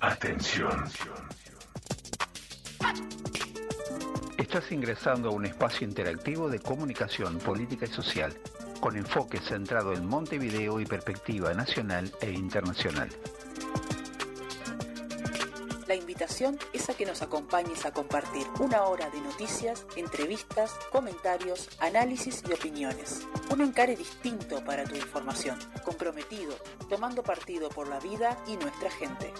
[0.00, 0.84] Atención.
[4.38, 8.34] Estás ingresando a un espacio interactivo de comunicación política y social,
[8.80, 13.08] con enfoque centrado en Montevideo y perspectiva nacional e internacional.
[16.16, 22.42] Invitación es a que nos acompañes a compartir una hora de noticias, entrevistas, comentarios, análisis
[22.48, 23.20] y opiniones.
[23.52, 26.56] Un encare distinto para tu información, comprometido,
[26.88, 29.30] tomando partido por la vida y nuestra gente.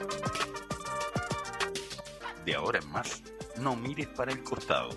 [2.45, 3.23] De ahora en más,
[3.57, 4.91] no mires para el costado.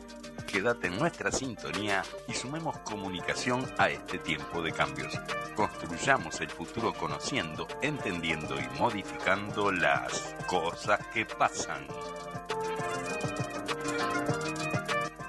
[0.52, 5.14] Quédate en nuestra sintonía y sumemos comunicación a este tiempo de cambios.
[5.56, 11.86] Construyamos el futuro conociendo, entendiendo y modificando las cosas que pasan.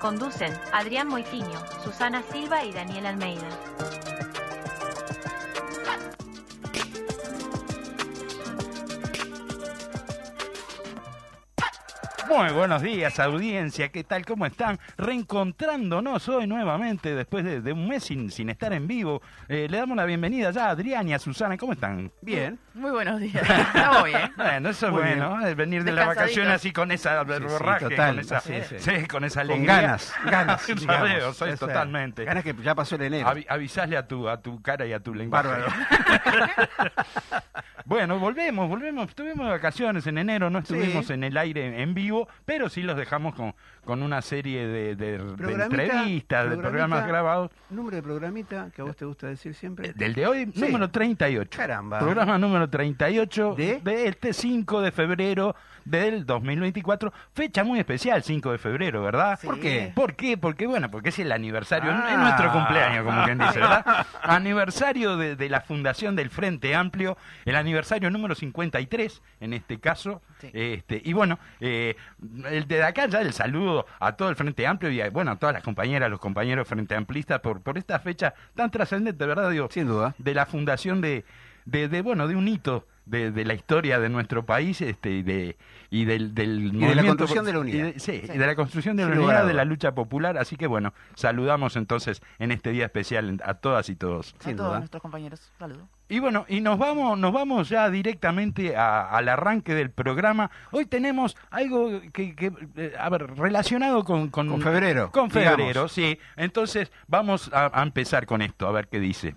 [0.01, 3.70] Conducen Adrián Moitiño, Susana Silva y Daniel Almeida.
[12.31, 13.89] Muy buenos días, audiencia.
[13.91, 14.25] ¿Qué tal?
[14.25, 14.79] ¿Cómo están?
[14.97, 19.21] Reencontrándonos hoy nuevamente después de, de un mes sin, sin estar en vivo.
[19.49, 21.57] Eh, le damos la bienvenida ya a Adrián y a Susana.
[21.57, 22.13] ¿Cómo están?
[22.23, 22.59] Bien.
[22.75, 23.43] Muy buenos días.
[23.75, 24.33] Estamos bien.
[24.37, 28.11] Bueno, eso es Muy bueno, eh, venir de la vacación así con esa borraje, total,
[28.15, 28.77] con esa, sí, sí.
[28.79, 29.77] sí, con esa Con alegría.
[29.81, 30.67] ganas, ganas.
[30.81, 31.37] Digamos.
[31.37, 32.25] soy totalmente.
[32.25, 33.27] Ganas que ya pasó el enero.
[33.29, 35.49] Avi- avisarle a tu, a tu cara y a tu lenguaje.
[35.49, 35.67] Bárbaro.
[37.87, 39.09] Bueno, volvemos, volvemos.
[39.09, 41.13] Estuvimos de vacaciones en enero, no estuvimos Sí.
[41.15, 43.55] en el aire en vivo, pero sí los dejamos con,
[43.85, 47.51] con una serie de, de- de Programita, entrevistas, de programas grabados.
[47.71, 49.89] Número de programita que a vos te gusta decir siempre.
[49.89, 50.61] Eh, Del de hoy, Sí.
[50.61, 51.57] número 38.
[51.57, 51.99] Caramba.
[51.99, 53.81] Programa número 38 ¿De?
[54.07, 55.55] este 5 de febrero
[55.85, 57.13] del 2024.
[57.33, 59.39] Fecha muy especial, 5 de febrero, ¿verdad?
[59.43, 59.93] ¿Por qué?
[59.95, 60.37] ¿Por qué?
[60.37, 62.09] Porque, bueno, porque es el aniversario, Ah.
[62.13, 64.07] es nuestro cumpleaños, como quien dice, ¿verdad?
[64.23, 70.23] aniversario de, de la fundación del Frente Amplio, el aniversario número 53, en este caso.
[70.41, 70.51] Sí.
[70.53, 71.97] Este, y bueno, eh,
[72.51, 75.37] el de acá ya el saludo a todo el Frente Amplio y a, bueno, a
[75.37, 79.51] todas las compañeras, los compañeros Frente Amplistas por, por esta fecha tan trascendente, ¿verdad?
[79.51, 80.15] Digo, Sin duda.
[80.19, 81.25] de la fundación de,
[81.65, 85.23] de, de, bueno, de un hito de, de la historia de nuestro país este, y,
[85.23, 85.57] de,
[85.91, 87.79] y del, del de la construcción de la unidad.
[87.89, 90.39] y de- sí, y de la construcción de la unidad, de la lucha popular.
[90.39, 94.35] Así que bueno, saludamos entonces en este día especial a todas y todos.
[94.41, 94.79] A Sin todos duda.
[94.79, 95.53] nuestros compañeros.
[95.59, 95.83] Saludos.
[96.09, 100.51] Y bueno, y nos vamos, nos vamos ya directamente a- al arranque del programa.
[100.73, 105.57] Hoy tenemos algo que, que, eh, a ver, relacionado con, con, Con febrero, Con digamos.
[105.57, 106.19] febrero, sí.
[106.37, 109.37] Entonces vamos a, a empezar con esto, a ver qué dice.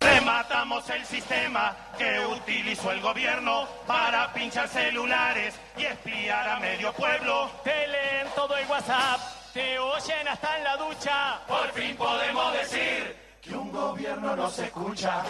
[0.00, 7.50] Rematamos el sistema que utilizó el gobierno para pinchar celulares y espiar a medio pueblo.
[7.62, 9.20] Te leen todo el WhatsApp,
[9.52, 11.40] te oyen hasta en la ducha.
[11.46, 15.22] Por fin podemos decir que un gobierno no se escucha.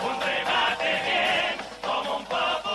[0.00, 2.67] Un remate bien, como un popurrí.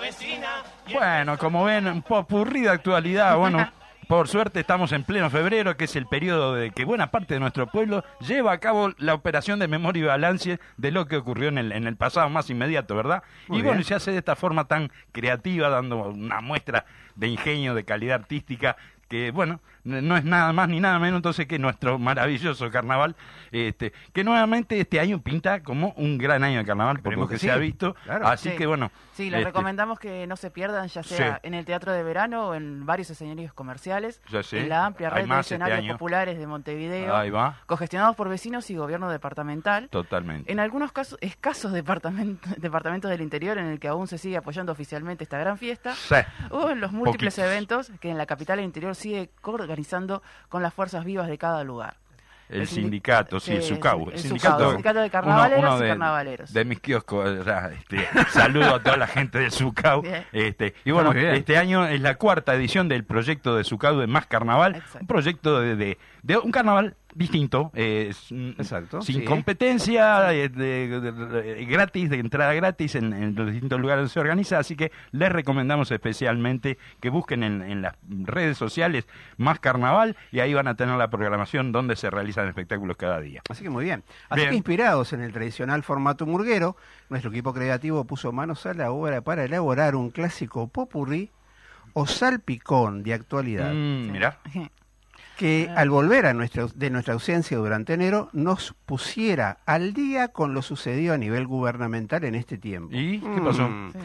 [0.00, 0.62] Vecina.
[0.92, 3.36] Bueno, como ven, un popurrí de actualidad.
[3.36, 3.70] Bueno,
[4.08, 7.40] por suerte estamos en pleno febrero, que es el periodo de que buena parte de
[7.40, 11.48] nuestro pueblo lleva a cabo la operación de memoria y balance de lo que ocurrió
[11.48, 13.22] en el, en el pasado más inmediato, ¿verdad?
[13.46, 13.82] Muy y bueno, bien.
[13.82, 18.16] y se hace de esta forma tan creativa, dando una muestra de ingenio, de calidad
[18.16, 18.76] artística,
[19.10, 23.16] que bueno, no es nada más ni nada menos entonces que nuestro maravilloso carnaval,
[23.50, 27.34] este, que nuevamente este año pinta como un gran año de carnaval, por lo que,
[27.34, 27.94] que se ha visto.
[28.04, 28.26] claro.
[28.28, 28.56] Así Sí.
[28.56, 28.90] que bueno.
[29.14, 31.40] Sí, les este, recomendamos que no se pierdan, ya sea Sí.
[31.42, 34.60] en el Teatro de Verano o en varios escenarios comerciales, Ya sé.
[34.60, 38.70] en la amplia red de este escenarios populares de Montevideo, Ahí va, cogestionados por vecinos
[38.70, 39.88] y gobierno departamental.
[39.90, 40.50] totalmente.
[40.52, 44.72] En algunos casos, escasos departament- departamentos del interior en el que aún se sigue apoyando
[44.72, 46.14] oficialmente esta gran fiesta, Sí.
[46.50, 47.50] o en los múltiples Poquitos.
[47.52, 51.64] eventos que en la capital e interior sigue organizando con las fuerzas vivas de cada
[51.64, 51.96] lugar.
[52.48, 54.10] El El sindi- sindicato, sí, el SUCAU.
[54.10, 56.52] el SUCAU, Sindicato de Carnavaleros y Carnavaleros.
[56.52, 57.46] De mis kioscos.
[57.46, 60.02] este, saludo a toda la gente del SUCAU.
[60.02, 60.26] Bien.
[60.32, 64.26] Este, y bueno, este año es la cuarta edición del proyecto de SUCAU de Más
[64.26, 64.74] Carnaval.
[64.74, 64.98] Exacto.
[65.00, 69.24] Un proyecto de, de, de un carnaval distinto, eh, es, Exacto, sin sí.
[69.24, 74.12] competencia, eh, de- de- de- gratis, de entrada gratis en, en los distintos lugares donde
[74.12, 79.08] se organiza, así que les recomendamos especialmente que busquen en, en las redes sociales
[79.38, 83.42] Más Carnaval y ahí van a tener la programación donde se realizan espectáculos cada día.
[83.48, 84.04] Así que muy bien.
[84.28, 84.50] Así Bien.
[84.50, 86.76] que inspirados en el tradicional formato murguero,
[87.08, 91.30] nuestro equipo creativo puso manos a la obra para elaborar un clásico popurrí
[91.92, 93.72] o salpicón de actualidad.
[93.74, 94.38] Mm, mirá.
[95.40, 100.52] Que al volver a nuestra, de nuestra ausencia durante enero nos pusiera al día con
[100.52, 102.94] lo sucedido a nivel gubernamental en este tiempo.
[102.94, 103.66] ¿Y qué pasó?
[103.68, 103.92] Mm.
[103.92, 103.98] Sí.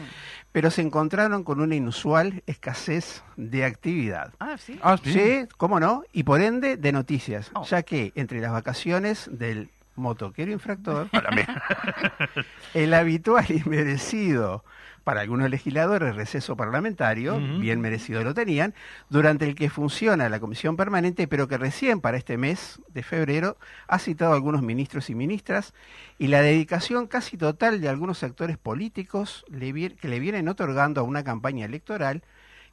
[0.52, 4.32] Pero se encontraron con una inusual escasez de actividad.
[4.40, 4.80] Ah, sí.
[4.82, 7.64] Ah, Sí, cómo no, y por ende de noticias, Oh.
[7.66, 11.08] ya que entre las vacaciones del motoquero infractor,
[12.74, 14.64] el habitual y merecido
[15.06, 18.74] para algunos legisladores receso parlamentario, bien merecido lo tenían,
[19.08, 23.56] durante el que funciona la comisión permanente, pero que recién para este mes de febrero
[23.86, 25.74] ha citado a algunos ministros y ministras,
[26.18, 31.04] y la dedicación casi total de algunos actores políticos le que le vienen otorgando a
[31.04, 32.24] una campaña electoral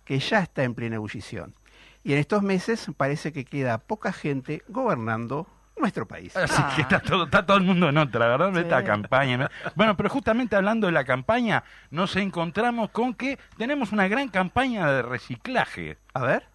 [0.04, 1.54] que ya está en plena ebullición.
[2.04, 5.46] Y en estos meses parece que queda poca gente gobernando
[5.78, 6.36] nuestro país.
[6.38, 6.72] Así Ah.
[6.76, 8.52] que está todo, está todo el mundo en otra, ¿verdad?
[8.54, 8.60] Sí.
[8.60, 9.38] Esta campaña.
[9.38, 9.48] ¿no?
[9.76, 14.92] Bueno, pero justamente hablando de la campaña, nos encontramos con que tenemos una gran campaña
[14.92, 15.98] de reciclaje.
[16.14, 16.48] A ver.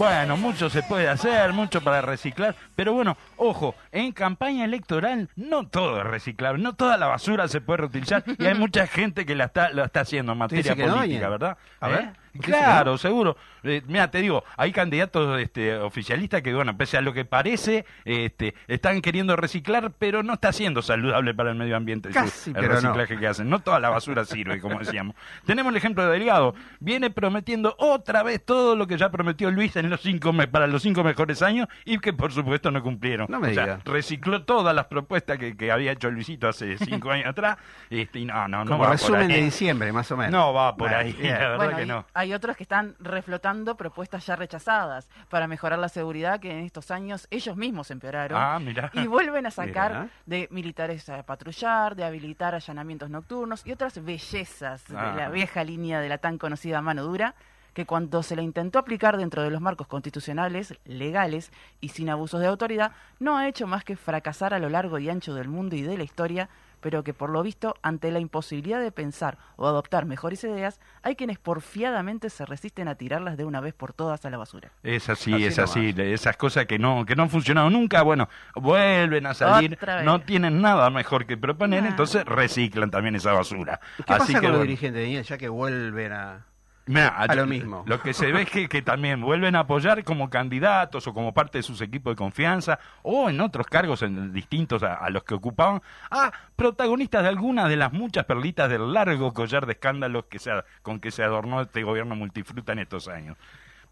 [0.00, 5.66] Bueno, mucho se puede hacer, mucho para reciclar, pero bueno, ojo, en campaña electoral no
[5.66, 9.34] todo es reciclable, no toda la basura se puede reutilizar y hay mucha gente que
[9.34, 11.28] la está, lo está haciendo en materia no, política?
[11.28, 11.58] ¿verdad?
[11.80, 11.92] A ¿Eh?
[11.92, 13.36] ver, ¿dice que Claro, seguro.
[13.62, 17.84] Eh, mira, te digo, hay candidatos este, oficialistas que, bueno, pese a lo que parece,
[18.04, 22.50] este, están queriendo reciclar, pero no está siendo saludable para el medio ambiente su- Casi,
[22.50, 22.80] el pero no.
[22.80, 23.50] reciclaje que hacen.
[23.50, 25.14] No toda la basura sirve, como decíamos.
[25.46, 26.54] Tenemos el ejemplo de Delgado.
[26.78, 30.66] Viene prometiendo otra vez todo lo que ya prometió Luis en los cinco me- para
[30.66, 33.26] los cinco mejores años y que por supuesto no cumplieron.
[33.28, 37.10] No me o sea, recicló todas las propuestas que, que había hecho Luisito hace cinco
[37.10, 37.58] años atrás.
[37.90, 39.42] Este, y no, no, no Como va por resumen de ahí.
[39.44, 40.32] diciembre, más o menos.
[40.32, 41.32] No va por Bueno, ahí, bien.
[41.34, 42.06] la verdad Bueno, que y no.
[42.20, 46.90] Hay otros que están reflotando propuestas ya rechazadas para mejorar la seguridad que en estos
[46.90, 48.38] años ellos mismos empeoraron.
[48.40, 48.60] Ah.
[48.92, 50.08] Y vuelven a sacar Mirá.
[50.26, 55.10] de militares a patrullar, de habilitar allanamientos nocturnos y otras bellezas Ah.
[55.10, 57.34] de la vieja línea de la tan conocida mano dura,
[57.74, 62.40] que cuando se la intentó aplicar dentro de los marcos constitucionales, legales y sin abusos
[62.40, 65.76] de autoridad, no ha hecho más que fracasar a lo largo y ancho del mundo
[65.76, 66.48] y de la historia,
[66.80, 71.16] pero que por lo visto, ante la imposibilidad de pensar o adoptar mejores ideas, hay
[71.16, 74.72] quienes porfiadamente se resisten a tirarlas de una vez por todas a la basura.
[74.82, 75.70] Es así, Así es nomás.
[75.70, 75.94] así.
[75.98, 80.60] Esas cosas que no, que no han funcionado nunca, bueno, vuelven a salir, no tienen
[80.60, 81.88] nada mejor que proponer, Nah.
[81.90, 83.80] entonces reciclan también esa basura.
[83.96, 84.62] ¿Qué así pasa que con los bueno.
[84.64, 86.46] dirigentes, ya que vuelven a...
[86.94, 87.82] Mirá, A lo mismo.
[87.86, 91.32] Lo que se ve es que, que también vuelven a apoyar como candidatos o como
[91.32, 95.22] parte de sus equipos de confianza o en otros cargos en- distintos a, a los
[95.24, 100.24] que ocupaban a protagonistas de algunas de las muchas perlitas del largo collar de escándalos
[100.26, 100.50] que se,
[100.82, 103.36] con que se adornó este gobierno multifruta en estos años.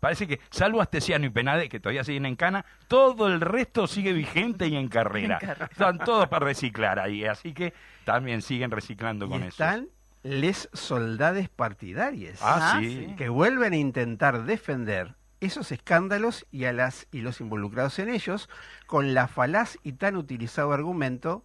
[0.01, 4.13] Parece que, salvo Astesiano y Penade, que todavía siguen en cana, todo el resto sigue
[4.13, 5.39] vigente y en carrera.
[5.41, 5.69] En carrera.
[5.71, 7.75] Están todos para reciclar ahí, así que
[8.05, 9.49] también siguen reciclando con eso.
[9.49, 9.89] están
[10.29, 12.39] les soldades partidarias.
[12.43, 13.07] Ah, Ah, sí.
[13.09, 13.15] sí.
[13.17, 18.49] que vuelven a intentar defender esos escándalos y a las y los involucrados en ellos
[18.87, 21.45] con la falaz y tan utilizado argumento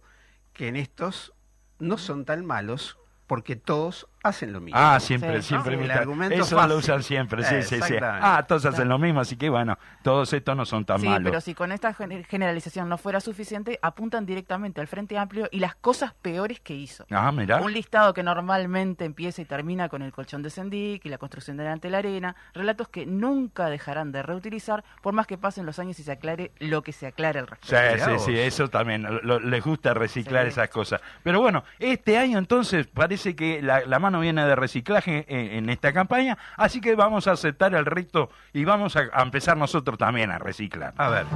[0.52, 1.32] que en estos
[1.78, 4.78] no son tan malos porque todos hacen lo mismo.
[4.80, 5.76] Ah, siempre, Sí, siempre.
[5.76, 5.84] ¿no?
[5.84, 6.70] El argumento Eso fácil.
[6.70, 7.94] lo usan siempre, sí, sí, sí.
[8.02, 11.30] Ah, todos hacen lo mismo, así que bueno, todos estos no son tan Sí, malos.
[11.30, 15.60] pero si con esta gener- generalización no fuera suficiente, apuntan directamente al Frente Amplio y
[15.60, 17.04] las cosas peores que hizo.
[17.10, 17.60] Ah, mira.
[17.60, 21.56] Un listado que normalmente empieza y termina con el colchón de Sendic y la construcción
[21.56, 25.78] delante de la arena, relatos que nunca dejarán de reutilizar por más que pasen los
[25.78, 27.94] años y se aclare lo que se aclare al Sí, respecto.
[27.94, 28.24] Mirá sí, vos.
[28.24, 30.48] sí, eso también, lo- les gusta reciclar Sí.
[30.50, 31.00] esas cosas.
[31.22, 35.70] Pero bueno, este año entonces parece que la, la mano viene de reciclaje en, en
[35.70, 40.30] esta campaña, así que vamos a aceptar el reto y vamos a empezar nosotros también
[40.30, 40.94] a reciclar.
[40.96, 41.26] A ver,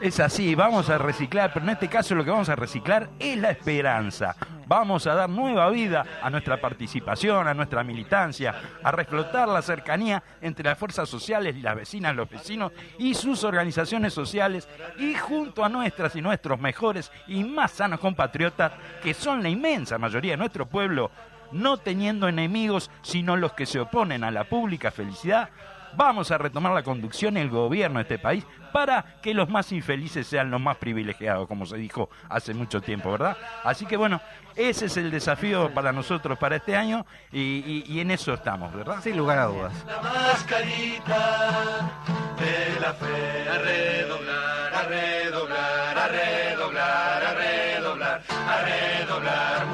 [0.00, 3.36] Es así, vamos a reciclar, pero en este caso lo que vamos a reciclar es
[3.36, 4.36] la esperanza.
[4.68, 10.22] Vamos a dar nueva vida a nuestra participación, a nuestra militancia, a reflotar la cercanía
[10.40, 15.64] entre las fuerzas sociales y las vecinas, los vecinos y sus organizaciones sociales y junto
[15.64, 18.70] a nuestras y nuestros mejores y más sanos compatriotas,
[19.02, 21.10] que son la inmensa mayoría de nuestro pueblo,
[21.50, 25.48] no teniendo enemigos sino los que se oponen a la pública felicidad,
[25.96, 29.72] vamos a retomar la conducción y el gobierno de este país para que los más
[29.72, 33.36] infelices sean los más privilegiados, como se dijo hace mucho tiempo, ¿verdad?
[33.64, 34.20] Así que bueno,
[34.56, 38.72] ese es el desafío para nosotros para este año y, y- y en eso estamos,
[38.74, 39.00] ¿verdad?
[39.02, 39.72] Sin lugar a dudas.
[39.86, 41.90] La mascarita
[42.38, 49.66] de la fe a redoblar, a redoblar, a redoblar, a redoblar, a redoblar,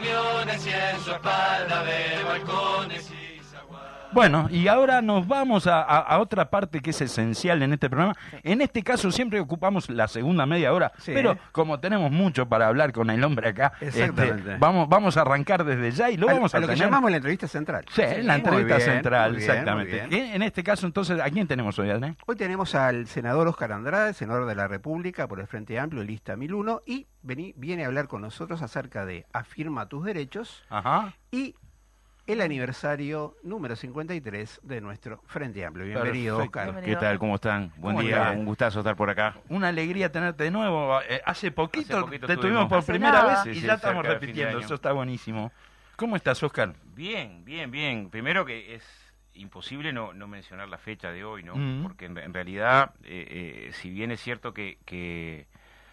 [0.00, 3.10] sus camiones y en su espalda de balcones
[4.12, 7.88] Bueno, y ahora nos vamos a, a- a otra parte que es esencial en este
[7.88, 8.14] programa.
[8.42, 11.12] En este caso siempre ocupamos la segunda media hora, Sí.
[11.14, 14.10] pero como tenemos mucho para hablar con el hombre acá, este,
[14.58, 17.18] vamos, vamos a arrancar desde ya y lo vamos a, a lo que llamamos la
[17.18, 17.84] entrevista central.
[17.90, 20.02] Sí, la entrevista bien, central, bien, exactamente.
[20.04, 22.16] En, en este caso, entonces, ¿a quién tenemos hoy, Adné?
[22.26, 26.34] Hoy tenemos al senador Oscar Andrade, senador de la República por el Frente Amplio, lista
[26.36, 31.14] 1001, y vení- viene a hablar con nosotros acerca de Afirma tus derechos Ajá.
[31.30, 31.54] y
[32.32, 35.86] el aniversario número 53 de nuestro Frente Amplio.
[35.86, 36.60] Bienvenido, Perfecto.
[36.60, 36.84] Oscar.
[36.84, 37.18] ¿Qué tal?
[37.18, 37.72] ¿Cómo están?
[37.76, 39.36] Buen ¿Cómo día, un gustazo estar por acá.
[39.48, 41.00] Una alegría tenerte de nuevo.
[41.08, 43.28] Eh, hace poquito, Hace poquito te tuvimos por primera nada.
[43.32, 44.58] vez Sí, y sí, ya estamos repitiendo.
[44.60, 45.52] Eso está buenísimo.
[45.96, 46.74] ¿Cómo estás, Oscar?
[46.94, 48.10] Bien, bien, bien.
[48.10, 48.84] Primero que es
[49.34, 51.56] imposible no, no mencionar la fecha de hoy, ¿no?
[51.56, 51.82] Mm.
[51.82, 55.46] Porque en, en realidad, eh, eh, si bien es cierto que, que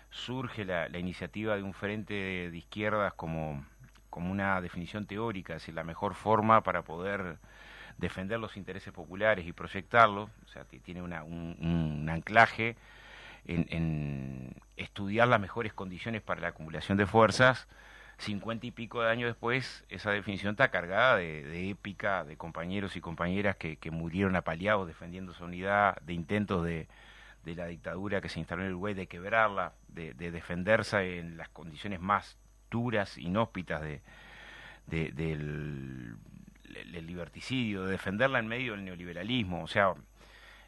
[0.09, 3.65] surge la, la iniciativa de un frente de, de izquierdas como,
[4.17, 7.37] como una definición teórica, es decir, la mejor forma para poder
[7.99, 12.77] defender los intereses populares y proyectarlos, o sea, ti- tiene un, anclaje
[13.45, 17.67] en, estudiar las mejores condiciones para la acumulación de fuerzas,
[18.17, 23.01] cincuenta y pico de años después, esa definición está cargada de, épica, de compañeros y
[23.01, 26.87] compañeras que, que murieron apaleados defendiendo su unidad, de intentos de,
[27.45, 31.99] la dictadura que se instaló en el Uruguay, de quebrarla, de defenderse en las condiciones
[32.01, 32.35] más
[32.69, 34.01] duras, inhóspitas de,
[34.87, 36.15] de- del,
[36.91, 39.63] del liberticidio, de defenderla en medio del neoliberalismo.
[39.63, 39.93] O sea,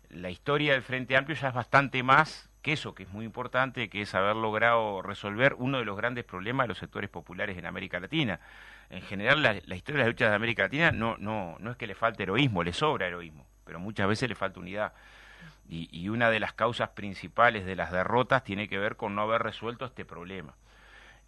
[0.10, 3.89] la historia del Frente Amplio ya es bastante más que eso, que es muy importante,
[3.89, 7.65] que es haber logrado resolver uno de los grandes problemas de los sectores populares en
[7.65, 8.39] América Latina.
[8.89, 11.77] En general, la, la historia de las luchas de América Latina no, no, no es
[11.77, 14.94] que le falte heroísmo, le sobra heroísmo, pero muchas veces le falta unidad.
[15.70, 19.22] Y, y una de las causas principales de las derrotas tiene que ver con no
[19.22, 20.56] haber resuelto este problema.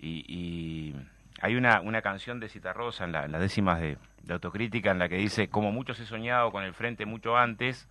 [0.03, 0.95] Y, y
[1.41, 4.97] hay una, una canción de Citarrosa en, la- en las décimas de, de autocrítica en
[4.99, 7.87] la que dice, como muchos he soñado con el frente mucho antes,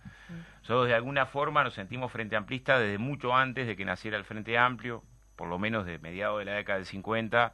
[0.61, 4.25] nosotros de alguna forma nos sentimos frente amplista desde mucho antes de que naciera el
[4.25, 5.03] Frente Amplio,
[5.37, 7.53] por lo menos de mediados de la década del 50,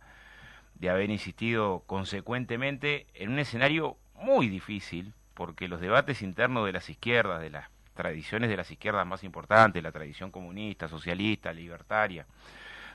[0.75, 6.89] de haber insistido consecuentemente en un escenario muy difícil, porque los debates internos de las
[6.89, 12.25] izquierdas, de las tradiciones de las izquierdas más importantes, la tradición comunista, socialista, libertaria,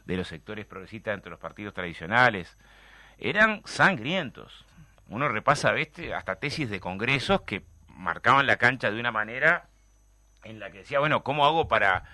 [0.04, 2.56] de los sectores progresistas entre los partidos tradicionales,
[3.18, 4.64] eran sangrientos.
[5.08, 6.14] Uno repasa ¿viste?
[6.14, 9.68] hasta tesis de congresos que marcaban la cancha de una manera
[10.44, 12.04] en la que decía, bueno, ¿cómo hago para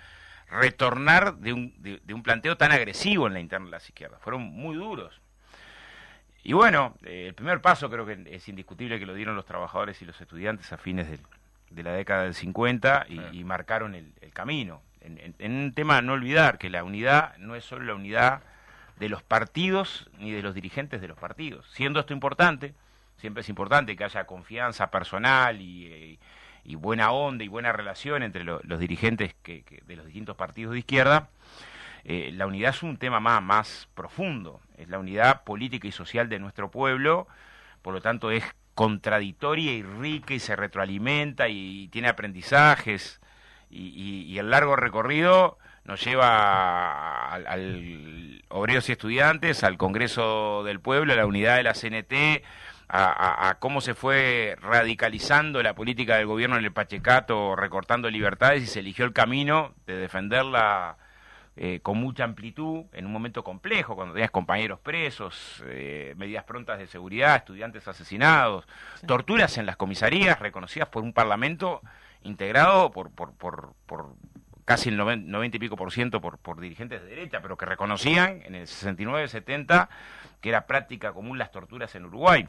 [0.51, 4.21] retornar de un, de, de un planteo tan agresivo en la interna de las izquierdas?
[4.21, 5.19] Fueron muy duros.
[6.43, 10.01] Y bueno, eh, el primer paso creo que es indiscutible que lo dieron los trabajadores
[10.01, 11.21] y los estudiantes a fines del-
[11.69, 14.81] de la década del 50 y, y marcaron el, el camino.
[15.01, 18.41] En, un tema no olvidar que la unidad no es solo la unidad
[18.97, 21.65] de los partidos ni de los dirigentes de los partidos.
[21.71, 22.73] Siendo esto importante,
[23.17, 26.17] siempre es importante que haya confianza personal y, eh,
[26.75, 30.73] buena onda y buena relación entre lo- los dirigentes que- que- de los distintos partidos
[30.73, 31.29] de izquierda,
[32.03, 36.29] eh, la unidad es un tema más, más profundo, es la unidad política y social
[36.29, 37.27] de nuestro pueblo,
[37.81, 38.43] por lo tanto es
[38.75, 43.19] contradictoria y rica y se retroalimenta y, tiene aprendizajes
[43.69, 50.63] y, y- y el largo recorrido nos lleva al, al Obreros y Estudiantes, al Congreso
[50.63, 52.43] del Pueblo, a la unidad de la CNT,
[52.87, 58.09] a, a- a cómo se fue radicalizando la política del gobierno en el Pachecato, recortando
[58.09, 60.97] libertades y se eligió el camino de defenderla
[61.55, 66.79] eh, con mucha amplitud en un momento complejo, cuando tenías compañeros presos, eh, medidas prontas
[66.79, 68.65] de seguridad, estudiantes asesinados,
[69.05, 71.81] torturas en las comisarías reconocidas por un parlamento
[72.23, 74.13] integrado por, por, por, por
[74.65, 77.65] casi el noven- 90 y pico por ciento por, por dirigentes de derecha, pero que
[77.65, 79.87] reconocían en el 69-70
[80.41, 82.47] que era práctica común las torturas en Uruguay.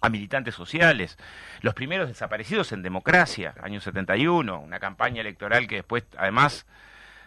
[0.00, 1.18] a militantes sociales,
[1.60, 6.66] los primeros desaparecidos en democracia, año 71, una campaña electoral que después además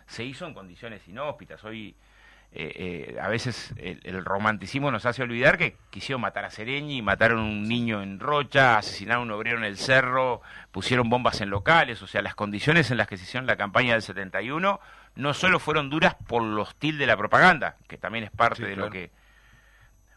[0.07, 1.63] se hizo en condiciones inhóspitas.
[1.65, 1.95] Hoy
[2.53, 7.39] eh, eh, a veces el, romanticismo nos hace olvidar que quisieron matar a Sereñi, mataron
[7.39, 10.41] a un niño en Rocha, asesinaron a un obrero en el cerro,
[10.71, 13.93] pusieron bombas en locales, o sea, las condiciones en las que se hicieron la campaña
[13.93, 14.81] del 71
[15.15, 18.75] no solo fueron duras por lo hostil de la propaganda, que también es parte de
[18.75, 19.11] lo que...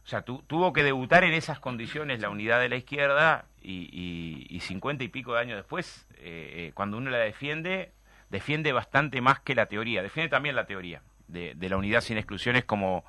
[0.04, 5.02] O sea, tuvo que debutar en esas condiciones la unidad de la izquierda y, cincuenta
[5.02, 7.92] y, pico de años después, eh, cuando uno la defiende,
[8.28, 12.64] defiende bastante más que la teoría, defiende también la teoría de, la unidad sin exclusiones
[12.64, 13.04] como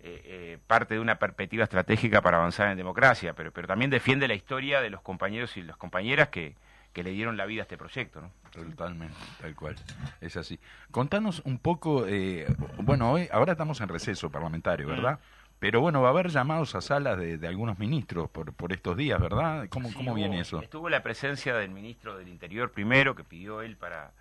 [0.00, 4.28] eh, eh, parte de una perspectiva estratégica para avanzar en democracia, pero, pero también defiende
[4.28, 6.54] la historia de los compañeros y las compañeras que,
[6.96, 8.22] que le dieron la vida a este proyecto.
[8.22, 8.30] ¿no?
[8.50, 9.76] Totalmente, tal cual.
[10.22, 10.58] Es así.
[10.90, 12.46] Contanos un poco, eh,
[12.78, 15.18] bueno, hoy, ahora estamos en receso parlamentario, ¿verdad?
[15.18, 15.46] Mm.
[15.58, 19.20] Pero bueno, va a haber llamados a salas de, algunos ministros por, por estos días,
[19.20, 19.68] ¿verdad?
[19.68, 20.62] ¿Cómo, cómo viene eso?
[20.62, 24.12] Estuvo la presencia del ministro del Interior primero, que pidió él para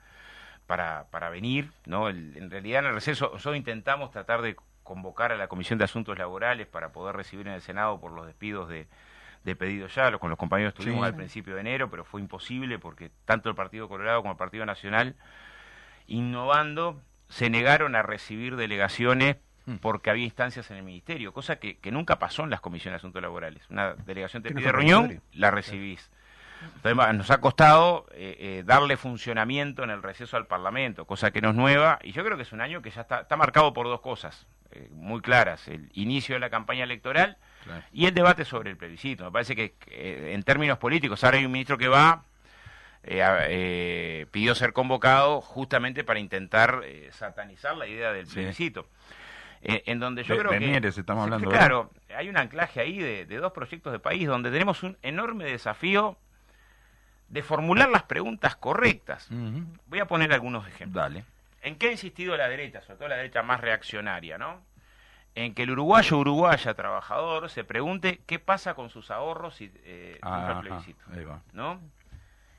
[0.68, 2.10] para, para venir, ¿no?
[2.10, 6.18] en realidad en el receso nosotros intentamos tratar de convocar a la Comisión de Asuntos
[6.18, 8.88] Laborales para poder recibir en el Senado por los despidos de,
[9.46, 13.12] de pedidos ya, con los compañeros estuvimos al principio de enero, pero fue imposible porque
[13.26, 15.16] tanto el Partido Colorado como el Partido Nacional,
[16.08, 19.76] innovando, se negaron a recibir delegaciones hmm.
[19.78, 22.98] porque había instancias en el ministerio, cosa que, que nunca pasó en las comisiones de
[22.98, 23.64] asuntos laborales.
[23.70, 26.12] Una delegación te pide reunión, la recibís.
[26.76, 31.42] Entonces, nos ha costado eh, eh, darle funcionamiento en el receso al Parlamento, cosa que
[31.42, 33.88] no es nueva, y yo creo que es un año que ya está, marcado por
[33.88, 37.38] dos cosas eh, muy claras, el inicio de la campaña electoral
[37.92, 39.26] y el debate sobre el plebiscito.
[39.26, 39.76] Me parece que
[40.34, 42.24] en términos políticos, ahora hay un ministro que va,
[44.32, 48.88] pidió ser convocado justamente para intentar satanizar la idea del plebiscito.
[49.62, 53.52] en donde yo creo que, estamos hablando, claro, hay un anclaje ahí de, de, dos
[53.52, 56.20] proyectos de país donde tenemos un enorme desafío
[57.30, 59.28] de formular las preguntas correctas.
[59.88, 61.04] Voy a poner algunos ejemplos.
[61.04, 61.26] Dale.
[61.62, 64.62] ¿En qué ha insistido la derecha, sobre todo la derecha más reaccionaria, no?
[65.34, 70.20] En que el uruguayo uruguaya trabajador se pregunte qué pasa con sus ahorros y eh,
[70.22, 71.04] ah, plebiscito,
[71.54, 71.82] ¿no?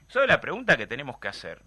[0.09, 1.63] Eso es la pregunta que tenemos que hacer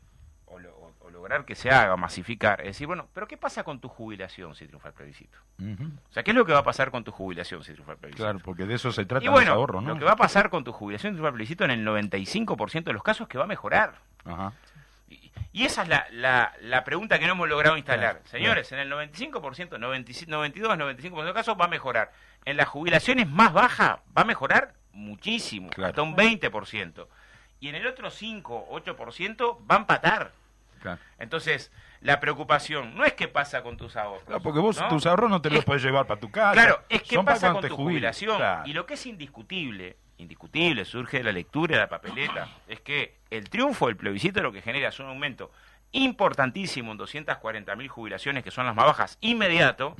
[0.45, 0.88] o,
[1.19, 4.65] lograr que se haga, masificar, es decir, bueno, pero ¿qué pasa con tu jubilación si
[4.65, 5.37] triunfa el plebiscito?
[5.59, 7.97] O sea, ¿qué es lo que va a pasar con tu jubilación si triunfa el
[7.97, 8.23] plebiscito?
[8.23, 9.89] Claro, porque de eso se trata y bueno, ahorro, ¿no?
[9.89, 12.83] Lo que va a pasar con tu jubilación si triunfa el plebiscito en el 95%
[12.83, 13.95] de los casos es que va a mejorar.
[14.25, 14.53] Ajá.
[15.51, 18.21] Y, esa es la, la, pregunta que no hemos logrado instalar.
[18.25, 22.11] Señores, en el 95%, 92, 95% de los casos va a mejorar.
[22.45, 27.07] En las jubilaciones más bajas va a mejorar muchísimo, hasta un 20%
[27.59, 30.31] y en el otro 5, 8% va a empatar.
[31.17, 34.41] Entonces, la preocupación no es qué pasa con tus ahorros.
[34.41, 36.53] porque vos tus ahorros no te los puedes llevar para tu casa.
[36.53, 38.41] Claro, es qué pasa con tu jubilación.
[38.65, 43.19] Y lo que es indiscutible, indiscutible, surge de la lectura de la papeleta, es que
[43.29, 45.51] el triunfo del plebiscito lo que genera es un aumento
[45.91, 49.95] importantísimo en 240 mil jubilaciones, que son las más bajas, inmediato,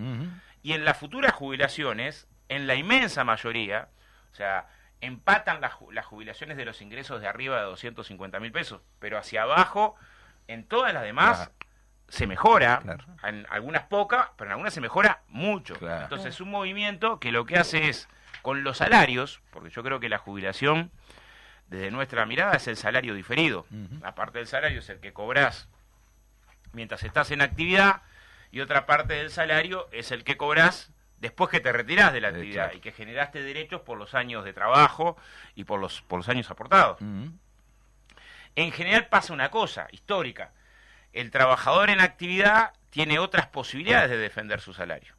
[0.61, 3.89] y en las futuras jubilaciones, en la inmensa mayoría,
[4.31, 4.67] o sea,
[5.01, 9.95] empatan las, jubilaciones de los ingresos de arriba de 250 mil pesos, pero hacia abajo,
[10.49, 11.51] en todas las demás,
[12.07, 12.81] se mejora,
[13.23, 15.75] en algunas pocas, pero en algunas se mejora mucho.
[15.79, 18.09] Entonces es un movimiento que lo que hace es,
[18.41, 20.91] con los salarios, porque yo creo que la jubilación,
[21.67, 23.67] desde nuestra mirada, es el salario diferido.
[24.03, 25.67] Aparte del salario es el que cobras
[26.73, 28.01] mientras estás en actividad,
[28.51, 32.29] y otra parte del salario es el que cobras después que te retirás de la
[32.29, 35.15] actividad y que generaste derechos por los años de trabajo
[35.53, 36.97] y por los, por los años aportados.
[38.55, 40.51] En general pasa una cosa histórica.
[41.13, 45.15] El trabajador en actividad tiene otras posibilidades de defender su salario.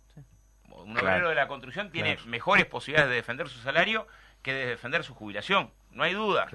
[0.68, 4.06] Un obrero de la construcción tiene mejores posibilidades de defender su salario
[4.42, 5.72] que de defender su jubilación.
[5.90, 6.46] No hay duda.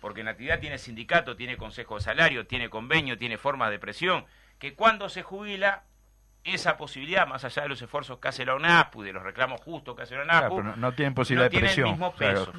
[0.00, 4.26] Porque en actividad tiene sindicato, tiene consejo de salario, tiene convenio, tiene formas de presión,
[4.58, 5.84] que cuando se jubila
[6.44, 9.94] esa posibilidad, más allá de los esfuerzos que hace la ONAPU, de los reclamos justos
[9.94, 11.86] que hace la ONAPU, no, tienen posibilidad de presión.
[11.86, 12.52] El mismo peso.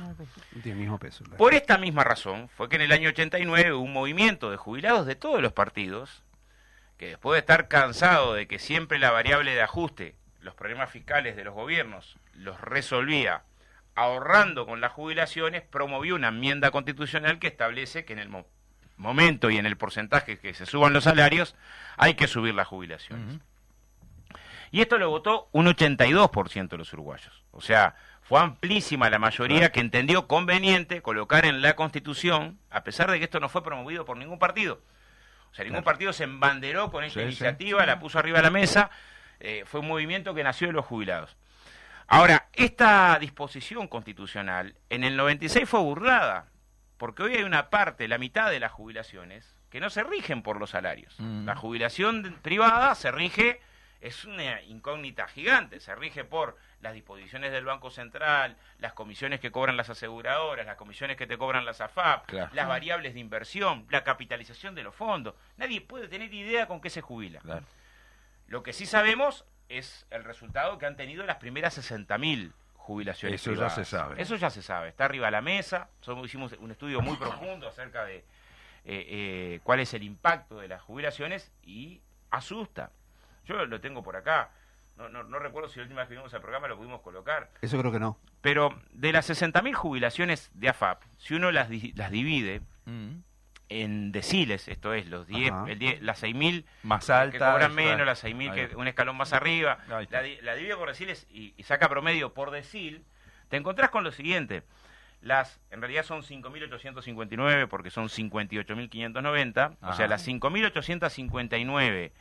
[0.63, 3.83] tiene el mismo peso Por esta misma razón, fue que en el año 89 hubo
[3.83, 6.23] un movimiento de jubilados de todos los partidos,
[6.97, 11.35] que después de estar cansado de que siempre la variable de ajuste, los problemas fiscales
[11.35, 13.43] de los gobiernos, los resolvía
[13.95, 18.29] ahorrando con las jubilaciones, promovió una enmienda constitucional que establece que en el
[18.97, 21.55] momento y en el porcentaje que se suban los salarios,
[21.97, 23.39] hay que subir las jubilaciones.
[24.73, 27.43] Y esto lo votó un 82% de los uruguayos.
[27.51, 33.11] O sea, fue amplísima la mayoría que entendió conveniente colocar en la Constitución, a pesar
[33.11, 34.81] de que esto no fue promovido por ningún partido.
[35.51, 38.89] O sea, ningún partido se embanderó con esta iniciativa, la puso arriba de la mesa,
[39.39, 41.37] eh, fue un movimiento que nació de los jubilados.
[42.07, 46.47] Ahora, esta disposición constitucional en el 96 fue burlada,
[46.97, 50.59] porque hoy hay una parte, la mitad de las jubilaciones, que no se rigen por
[50.59, 51.13] los salarios.
[51.19, 51.45] Mm.
[51.45, 53.61] La jubilación privada se rige,
[54.03, 59.49] es una incógnita gigante, se rige por las disposiciones del Banco Central, las comisiones que
[59.49, 62.49] cobran las aseguradoras, las comisiones que te cobran las AFAP, Claro.
[62.53, 65.35] las variables de inversión, la capitalización de los fondos.
[65.55, 67.39] Nadie puede tener idea con qué se jubila.
[67.39, 67.65] Claro.
[68.47, 73.39] Lo que sí sabemos es el resultado que han tenido las primeras 60.000 jubilaciones.
[73.41, 74.21] Eso ya se sabe.
[74.21, 74.89] Eso ya se sabe.
[74.89, 75.87] Está arriba de la mesa.
[76.01, 78.23] Somos, hicimos un estudio muy profundo acerca de eh,
[78.85, 82.91] eh, cuál es el impacto de las jubilaciones y asusta.
[83.45, 84.51] Yo lo tengo por acá.
[84.95, 87.49] No, no, no recuerdo si la última vez que vimos el programa lo pudimos colocar.
[87.61, 88.19] Eso creo que no.
[88.41, 93.21] Pero de las 60.000 jubilaciones de AFAP, si uno las, di- las divide Mm.
[93.69, 95.71] en deciles, esto es, los 10, Ajá.
[95.71, 97.51] el 10 las 6.000 Más que alta.
[97.53, 100.89] cobran menos, las 6.000 Ahí que un escalón más arriba, la, di- la divide por
[100.89, 103.03] deciles y, y saca promedio por decil,
[103.49, 104.61] te encontrás con lo siguiente.
[105.21, 112.11] Las, en realidad son 5.859 porque son 58.590, o sea, las 5.859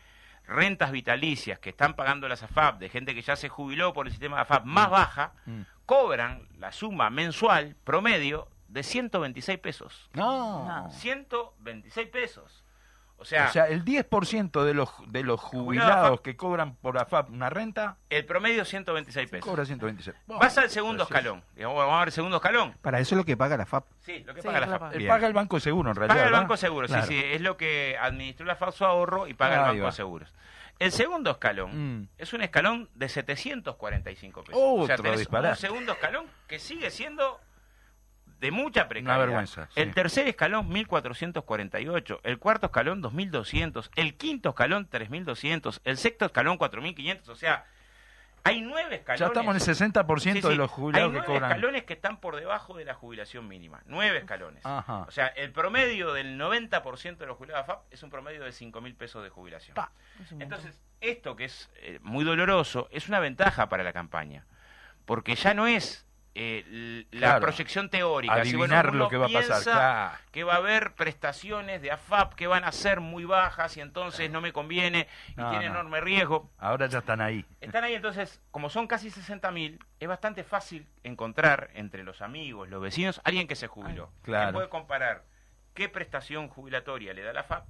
[0.46, 4.12] rentas vitalicias que están pagando las AFAP de gente que ya se jubiló por el
[4.12, 5.62] sistema de AFAP más baja, Mm.
[5.86, 10.10] cobran la suma mensual promedio de 126 pesos.
[10.14, 10.88] No.
[10.90, 12.61] 126 pesos.
[13.22, 17.30] O sea, O sea, el 10% de los, de los jubilados que cobran por AFAP
[17.30, 19.48] una renta, el promedio 126 pesos.
[19.48, 20.16] cobra 126.
[20.26, 21.42] Vas al segundo escalón.
[21.54, 22.74] Digamos, Vamos a ver el segundo escalón.
[22.82, 23.84] Para eso es lo que paga la FAP.
[24.00, 24.80] Sí, lo que Sí, paga la FAP.
[24.80, 24.96] paga.
[24.98, 25.06] eh.
[25.06, 26.14] Paga el Banco Seguro, en realidad.
[26.14, 26.42] Paga el ¿verdad?
[26.42, 27.06] Banco Seguro, Claro.
[27.06, 27.22] sí, sí.
[27.24, 29.90] Es lo que administró la FAP su ahorro y paga Ahí el Banco va.
[29.90, 30.34] de Seguros.
[30.78, 32.08] El segundo escalón Mm.
[32.18, 34.60] es un escalón de 745 pesos.
[34.60, 35.50] Otro o sea, tenés disparate.
[35.50, 37.40] un segundo escalón que sigue siendo
[38.42, 39.16] de mucha precariedad.
[39.16, 39.80] Una vergüenza, sí.
[39.80, 42.20] El tercer escalón, 1448.
[42.24, 43.90] El cuarto escalón, 2200.
[43.96, 45.80] El quinto escalón, 3200.
[45.84, 47.28] El sexto escalón, 4500.
[47.28, 47.64] O sea,
[48.44, 49.20] hay nueve escalones.
[49.20, 50.48] Ya estamos en el 60% Sí, sí.
[50.48, 51.50] de los jubilados Hay que nueve cobran.
[51.52, 53.80] escalones que están por debajo de la jubilación mínima.
[53.86, 54.66] Nueve escalones.
[54.66, 55.04] Ajá.
[55.06, 58.80] O sea, el promedio del 90% de los jubilados AFAP es un promedio de 5
[58.80, 59.76] mil pesos de jubilación.
[59.76, 59.92] Pa.
[60.40, 64.44] Entonces, esto que es eh, muy doloroso es una ventaja para la campaña.
[65.04, 67.40] Porque ya no es eh, la Claro.
[67.42, 68.34] proyección teórica.
[68.36, 69.62] Si, Adivinar uno lo que va a pasar.
[69.62, 70.18] Claro.
[70.30, 74.30] Que va a haber prestaciones de AFAP que van a ser muy bajas y entonces
[74.30, 75.72] no me conviene y No, tiene no.
[75.72, 76.50] enorme riego.
[76.58, 77.44] Ahora ya están ahí.
[77.60, 82.80] Están ahí entonces, como son casi 60.000, es bastante fácil encontrar entre los amigos, los
[82.80, 84.10] vecinos, alguien que se jubiló.
[84.22, 84.48] claro.
[84.48, 85.24] Que puede comparar
[85.74, 87.66] qué prestación jubilatoria le da la FAP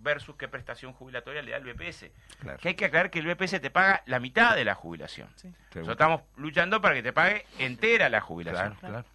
[0.00, 2.10] versus qué prestación jubilatoria le da el BPS.
[2.40, 2.58] Claro.
[2.58, 5.28] Que hay que aclarar que el BPS te paga la mitad de la jubilación.
[5.36, 5.48] Sí.
[5.74, 8.74] Nosotros estamos luchando para que te pague entera la jubilación.
[8.76, 9.08] Claro, claro.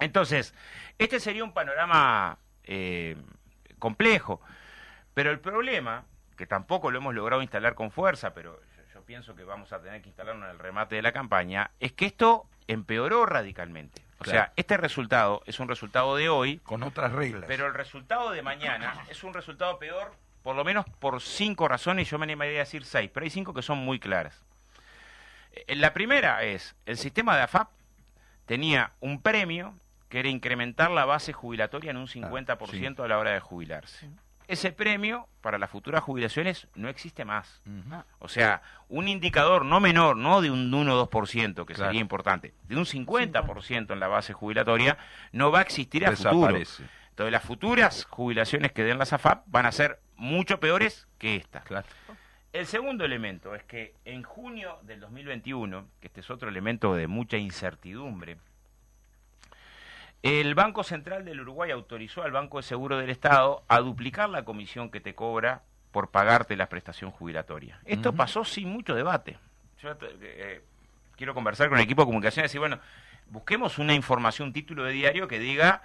[0.00, 0.54] Entonces,
[0.98, 3.16] este sería un panorama eh,
[3.78, 4.40] complejo,
[5.14, 6.04] pero el problema,
[6.36, 9.80] que tampoco lo hemos logrado instalar con fuerza, pero yo, yo pienso que vamos a
[9.80, 14.02] tener que instalarlo en el remate de la campaña, es que esto empeoró radicalmente.
[14.18, 14.38] O Claro.
[14.38, 17.44] sea, este resultado es un resultado de hoy, Con otras reglas.
[17.48, 22.08] pero el resultado de mañana es un resultado peor, por lo menos por cinco razones,
[22.10, 24.42] yo me animaría a decir seis, pero hay cinco que son muy claras.
[25.52, 27.68] Eh, La primera es, el sistema de AFAP
[28.46, 29.74] tenía un premio
[30.08, 34.10] que era incrementar la base jubilatoria en un 50% a la hora de jubilarse.
[34.46, 37.62] Ese premio para las futuras jubilaciones no existe más.
[38.18, 41.88] O sea, un indicador no menor, no de un 1 o 2%, que Claro.
[41.90, 44.98] sería importante, de un 50% en la base jubilatoria,
[45.30, 46.48] no va a existir a futuro.
[46.56, 51.60] Entonces, las futuras jubilaciones que den las AFAP van a ser mucho peores que esta.
[51.62, 51.86] Claro.
[52.52, 57.06] El segundo elemento es que en junio del 2021, que este es otro elemento de
[57.06, 58.36] mucha incertidumbre,
[60.22, 64.44] el Banco Central del Uruguay autorizó al Banco de Seguro del Estado a duplicar la
[64.44, 67.80] comisión que te cobra por pagarte la prestación jubilatoria.
[67.84, 69.38] Esto pasó sin mucho debate.
[69.82, 70.62] Yo te- eh,
[71.16, 72.78] quiero conversar con el equipo de comunicación y decir, bueno,
[73.30, 75.82] busquemos una información, un título de diario que diga,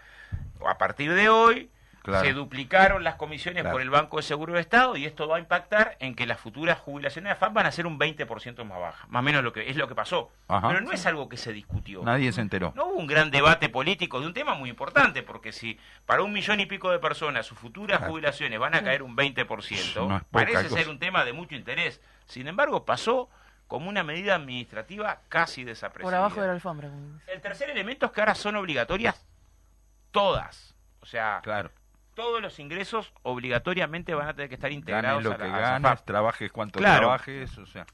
[0.65, 1.69] a partir de hoy,
[2.07, 2.25] Claro.
[2.25, 3.75] se duplicaron las comisiones Claro.
[3.75, 6.39] por el Banco de Seguro del Estado y esto va a impactar en que las
[6.39, 9.09] futuras jubilaciones de AFAP van a ser un 20% más bajas.
[9.09, 10.31] Más o menos lo que es lo que pasó.
[10.47, 10.67] Ajá.
[10.69, 12.03] Pero no es algo que se discutió.
[12.03, 12.73] Nadie se enteró.
[12.75, 16.31] No hubo un gran debate político de un tema muy importante, porque si para un
[16.33, 18.11] millón y pico de personas sus futuras Claro.
[18.13, 20.69] jubilaciones van a caer un 20%, No parece cosa.
[20.77, 22.01] ser un tema de mucho interés.
[22.25, 23.29] Sin embargo, pasó
[23.67, 26.17] como una medida administrativa casi Por desapercibida.
[26.19, 26.89] abajo de la alfombra.
[27.27, 29.25] El tercer elemento es que ahora son obligatorias
[30.11, 30.73] todas.
[31.01, 31.71] O sea, Claro.
[32.17, 35.59] Todos los ingresos obligatoriamente van a tener que estar Ganes integrados lo a que la-
[35.59, 36.05] ganes, SAFAP.
[36.05, 37.01] trabajes cuanto Claro.
[37.01, 37.85] trabajes, o sea.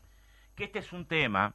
[0.55, 1.53] que este es un tema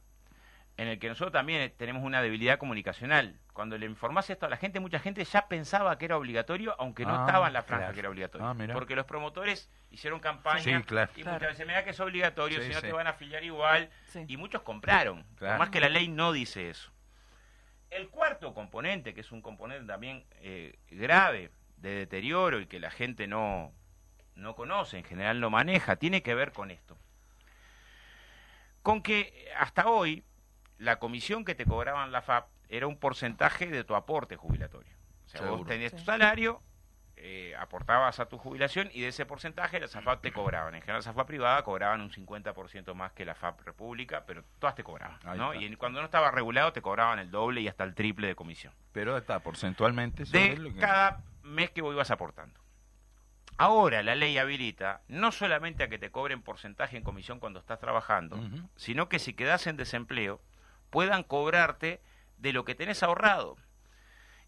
[0.77, 3.39] en el que nosotros también tenemos una debilidad comunicacional.
[3.53, 7.05] Cuando le informás esto a la gente, mucha gente ya pensaba que era obligatorio, aunque
[7.05, 7.93] no Ah, estaba en la franja claro.
[7.95, 8.47] que era obligatorio.
[8.47, 8.73] Ah, mirá.
[8.75, 11.11] porque los promotores hicieron campaña Sí, claro.
[11.15, 12.85] y muchas veces, mira que es obligatorio, Sí, si no sí.
[12.87, 13.89] te van a afiliar igual.
[14.05, 14.23] Sí.
[14.27, 15.53] Y muchos compraron, Claro.
[15.53, 16.91] por más que la ley no dice eso.
[17.89, 21.49] El cuarto componente, que es un componente también eh, grave
[21.81, 23.71] de deterioro y que la gente no,
[24.35, 26.97] no conoce, en general no maneja, tiene que ver con esto.
[28.81, 30.23] Con que hasta hoy
[30.77, 34.93] la comisión que te cobraban la FAP era un porcentaje de tu aporte jubilatorio.
[35.25, 36.61] O sea, vos tenías tu salario,
[37.17, 40.73] eh, aportabas a tu jubilación y de ese porcentaje las AFAP te cobraban.
[40.75, 44.75] En general, las AFAP privada cobraban un 50% más que la FAP república, pero todas
[44.75, 45.19] te cobraban.
[45.35, 45.53] ¿no?
[45.53, 48.35] Y en- cuando no estaba regulado te cobraban el doble y hasta el triple de
[48.35, 48.73] comisión.
[48.93, 52.59] Pero está porcentualmente De lo que- cada mes que vos ibas aportando.
[53.57, 57.79] Ahora la ley habilita no solamente a que te cobren porcentaje en comisión cuando estás
[57.79, 58.39] trabajando,
[58.77, 60.39] sino que si quedas en desempleo
[60.89, 62.01] puedan cobrarte
[62.37, 63.57] de lo que tenés ahorrado.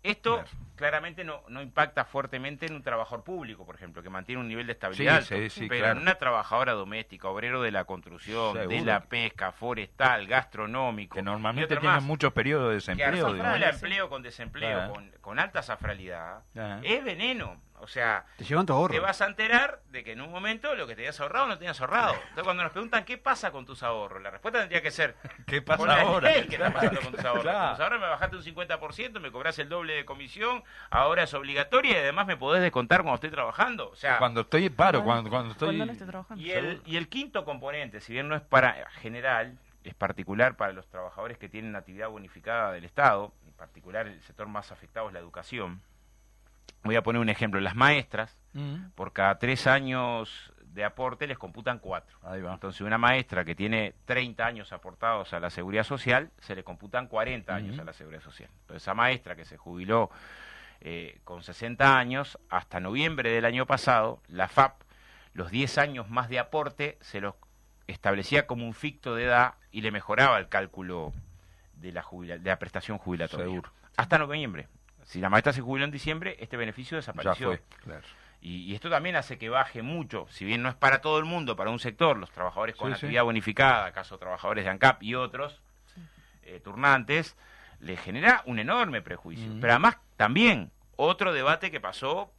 [0.03, 0.49] Esto Claro.
[0.75, 4.65] claramente no, no impacta fuertemente en un trabajador público, por ejemplo, que mantiene un nivel
[4.65, 5.21] de estabilidad.
[5.21, 5.49] Sí, alto.
[5.53, 5.97] sí, sí, pero claro.
[5.97, 11.15] en una trabajadora doméstica, obrero de la construcción, de la pesca, forestal, gastronómico.
[11.15, 13.33] que normalmente tienen más, muchos periodos de que desempleo.
[13.33, 13.61] digamos.
[13.83, 14.93] empleo con desempleo, Claro.
[14.93, 16.79] con, con alta safralidad, Ajá.
[16.83, 17.61] es veneno.
[17.83, 18.93] O sea, Te llevan tu ahorro.
[18.93, 21.81] te vas a enterar de que en un momento lo que tenías ahorrado no tenías
[21.81, 22.13] ahorrado.
[22.13, 25.15] Entonces cuando nos preguntan qué pasa con tus ahorros, la respuesta tendría que ser,
[25.47, 26.31] ¿Qué pasa con ahora?
[26.33, 27.43] ¿qué está pasando con tus ahorros?
[27.43, 27.59] Claro.
[27.59, 31.33] Con tus ahorros me bajaste un 50%, me cobras el doble de comisión, ahora es
[31.33, 33.89] obligatoria y además me podés descontar cuando estoy trabajando.
[33.89, 35.69] O sea, Cuando estoy en paro, Cuando- cuando, estoy...
[35.69, 36.41] Cuando no esté trabajando.
[36.43, 40.71] y el, y el quinto componente, si bien no es para general, es particular para
[40.73, 45.13] los trabajadores que tienen actividad bonificada del Estado, en particular el sector más afectado es
[45.13, 45.81] la educación.
[46.83, 51.37] Voy a poner un ejemplo, las maestras, Mm, por cada tres años de aporte les
[51.37, 52.17] computan cuatro.
[52.23, 52.53] Ahí va.
[52.53, 57.07] Entonces, una maestra que tiene 30 años aportados a la seguridad social, se le computan
[57.07, 58.49] 40 años a la seguridad social.
[58.61, 60.09] Entonces, esa maestra que se jubiló
[60.81, 64.81] eh, con 60 años, hasta noviembre del año pasado, la FAP,
[65.33, 67.35] los 10 años más de aporte, se los
[67.87, 71.13] establecía como un ficto de edad y le mejoraba el cálculo
[71.75, 73.45] de la, jubila- de la prestación jubilatoria.
[73.45, 73.71] Seguro.
[73.97, 74.67] Hasta noviembre.
[75.03, 77.47] Si la maestra se jubiló en diciembre, este beneficio Ya desapareció.
[77.47, 78.01] fue, claro.
[78.41, 81.25] Y, y esto también hace que baje mucho, si bien no es para todo el
[81.25, 83.05] mundo, para un sector, los trabajadores con Sí, sí.
[83.05, 85.61] actividad bonificada, caso trabajadores de ANCAP y otros
[86.43, 87.37] eh, turnantes,
[87.79, 89.51] le genera un enorme prejuicio.
[89.61, 92.31] Pero además también otro debate que pasó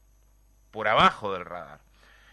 [0.72, 1.81] por abajo del radar.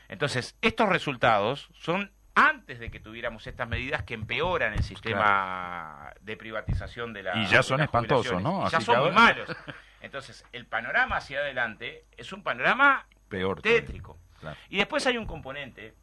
[0.07, 6.37] Entonces, estos resultados son antes de que tuviéramos estas medidas que empeoran el sistema de
[6.37, 8.41] privatización de la Y ya son espantosos.
[8.41, 8.65] ¿no?
[8.65, 9.47] Y ya son muy malos.
[10.01, 13.61] Entonces, el panorama hacia adelante es un panorama Peor.
[13.61, 14.17] tétrico.
[14.39, 14.57] Claro.
[14.69, 15.93] Y después hay un componente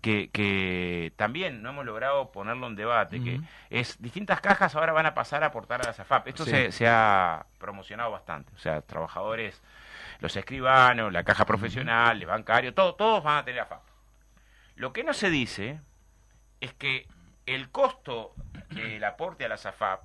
[0.00, 3.44] que, que también no hemos logrado ponerlo en debate, que Ujú.
[3.70, 6.28] es distintas cajas ahora van a pasar a aportar a la SAFAP.
[6.28, 6.50] Esto Sí.
[6.50, 8.52] se, se ha promocionado bastante.
[8.54, 9.62] O sea, trabajadores,
[10.20, 13.82] los escribanos, la caja profesional, el bancario, todo, todos van a tener AFAP.
[14.76, 15.80] Lo que no se dice
[16.60, 17.06] es que
[17.46, 18.34] el costo
[18.70, 20.02] del aporte a la SAFAP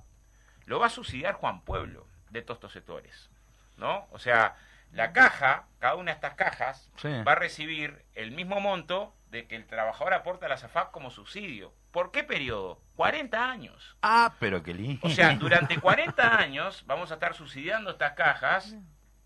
[0.66, 3.30] lo va a subsidiar Juan Pueblo de todos estos sectores.
[3.76, 4.06] ¿No?
[4.10, 4.56] O sea,
[4.92, 7.08] la caja, cada una de estas cajas, Sí.
[7.26, 11.10] va a recibir el mismo monto de que el trabajador aporta a la SAFAP como
[11.10, 11.72] subsidio.
[11.92, 12.80] ¿Por qué periodo?
[12.96, 13.96] 40 años.
[14.02, 15.06] Ah, pero qué lindo.
[15.06, 18.74] O sea, durante 40 años vamos a estar subsidiando estas cajas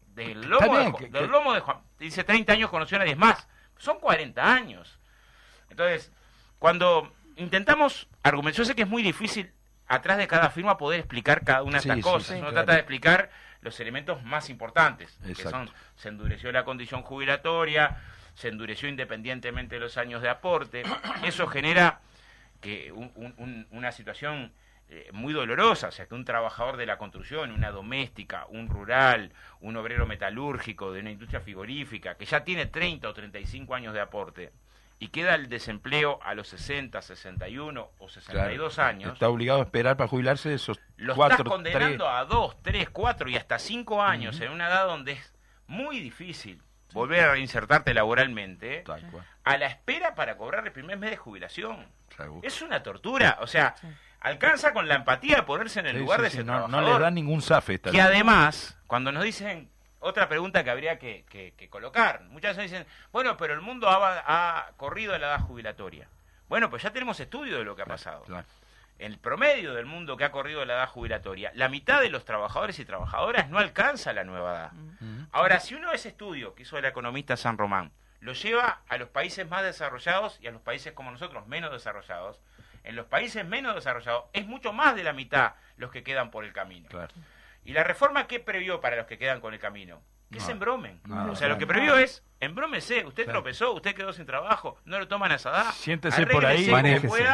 [0.08, 1.78] del lomo, de, bien, que- del lomo de Juan.
[1.98, 3.48] Dice 30 años conoció a 10 más.
[3.78, 4.98] Son 40 años.
[5.70, 6.12] Entonces,
[6.58, 9.52] cuando intentamos argumentar, yo sé que es muy difícil
[9.94, 12.26] atrás de cada firma poder explicar cada una de estas sí, cosas.
[12.28, 12.54] sí, Uno claro.
[12.54, 17.98] trata de explicar los elementos más importantes, que son, se endureció la condición jubilatoria,
[18.34, 20.82] se endureció independientemente de los años de aporte.
[21.24, 22.00] Eso genera
[22.60, 24.52] que un- una situación
[24.88, 29.32] eh, muy dolorosa, o sea, que un trabajador de la construcción, una doméstica, un rural,
[29.60, 34.00] un obrero metalúrgico de una industria frigorífica, que ya tiene 30 o 35 años de
[34.00, 34.52] aporte,
[35.02, 38.88] y queda el desempleo a los 60, 61 o 62 Claro.
[38.88, 42.14] años, Está obligado a esperar para jubilarse esos lo cuatro, estás condenando tres.
[42.16, 45.34] a 2, 3, 4 y hasta 5 años en una edad donde es
[45.66, 46.62] muy difícil
[46.92, 49.24] volver a reinsertarte laboralmente, Tal cual.
[49.42, 51.88] a la espera para cobrar el primer mes de jubilación.
[52.16, 52.46] Seguro.
[52.46, 53.74] Es una tortura, o sea,
[54.20, 56.52] alcanza con la empatía de ponerse en el Sí, lugar sí, de sí, ese no,
[56.52, 56.98] no trabajador.
[57.00, 57.80] le dan ningún zafe.
[57.80, 59.71] que además, cuando nos dicen
[60.02, 63.88] otra pregunta que habría que, que- que colocar, muchas veces dicen, bueno, pero el mundo
[63.88, 66.08] ha, ha corrido a la edad jubilatoria.
[66.48, 68.22] Bueno, pues ya tenemos estudio de lo que ha pasado.
[68.24, 68.46] Claro.
[68.98, 72.78] El promedio del mundo que ha corrido la edad jubilatoria, la mitad de los trabajadores
[72.78, 74.72] y trabajadoras no alcanza la nueva edad.
[74.72, 75.26] Ujú.
[75.32, 79.08] Ahora, si uno ese estudio que hizo el economista San Román lo lleva a los
[79.08, 82.38] países más desarrollados y a los países como nosotros menos desarrollados,
[82.84, 86.44] En los países menos desarrollados es mucho más de la mitad los que quedan por
[86.44, 86.88] el camino.
[87.64, 90.02] ¿Y la reforma qué previó para los que quedan con el camino?
[90.30, 90.98] Que se embromen.
[91.28, 95.06] o sea, lo que previó es, embrómese, usted tropezó, usted quedó sin trabajo, no lo
[95.06, 96.70] toman a esa Siéntese por ahí,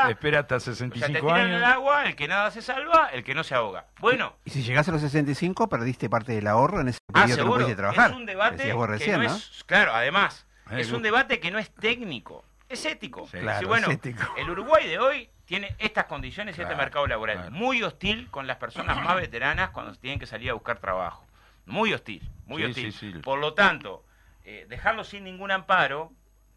[0.09, 1.57] espera hasta 65 o sea, te años.
[1.59, 3.87] el agua, el que nada se salva, el que no se ahoga.
[4.01, 4.35] Bueno.
[4.45, 7.59] Y, si llegas a los 65, perdiste parte del ahorro en ese ah, periodo ah,
[7.59, 8.11] que no trabajar.
[8.11, 8.75] Es un debate que
[9.17, 13.27] no, es, claro, además, es un debate que no es técnico, es ético.
[13.27, 14.25] claro, bueno, es ético.
[14.37, 18.59] el Uruguay de hoy tiene estas condiciones y este mercado laboral muy hostil con las
[18.59, 21.27] personas más veteranas cuando tienen que salir a buscar trabajo.
[21.65, 23.23] Muy hostil, muy hostil.
[23.23, 24.05] Por lo tanto,
[24.45, 26.13] eh, dejarlo sin ningún amparo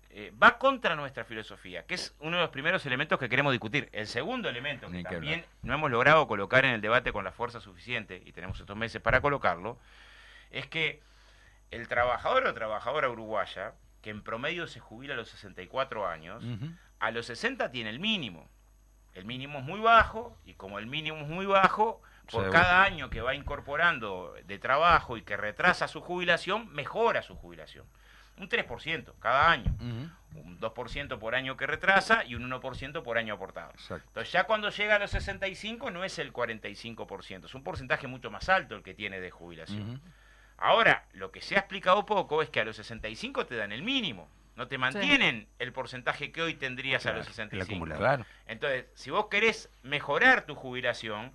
[0.10, 3.88] eh, va contra nuestra filosofía, que es uno de los primeros elementos que queremos discutir.
[3.94, 7.62] El segundo elemento que también no hemos logrado colocar en el debate con la fuerza
[7.62, 9.78] suficiente, y tenemos estos meses para colocarlo,
[10.50, 11.02] es que
[11.72, 16.44] el trabajador o trabajadora uruguaya, que en promedio se jubila a los 64 años,
[17.00, 18.50] a los 60 tiene el mínimo.
[19.14, 23.10] El mínimo es muy bajo, y como el mínimo es muy bajo, por cada año
[23.10, 27.86] que va incorporando de trabajo y que retrasa su jubilación, mejora su jubilación.
[28.38, 29.76] Un 3% cada año.
[30.34, 33.74] Un 2% por año que retrasa y un 1% por año aportado.
[34.08, 38.32] Entonces ya cuando llega a los 65 no es el 45%, es un porcentaje mucho
[38.32, 40.02] más alto el que tiene de jubilación.
[40.58, 43.84] Ahora, lo que se ha explicado poco es que a los 65 te dan el
[43.84, 44.30] mínimo.
[44.56, 47.88] No te mantienen el porcentaje que hoy tendrías a los 65.
[48.48, 51.34] Entonces, si vos querés mejorar tu jubilación,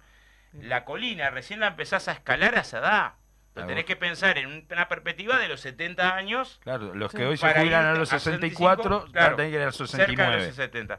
[0.53, 3.13] la colina recién la empezás a escalar a esa edad.
[3.57, 6.61] Pero tenés que pensar en una perspectiva de los 70 años.
[6.63, 10.07] Claro, los que hoy se jubilan a los 64, claro, que ir a los 69.
[10.07, 10.99] Cerca de los 70.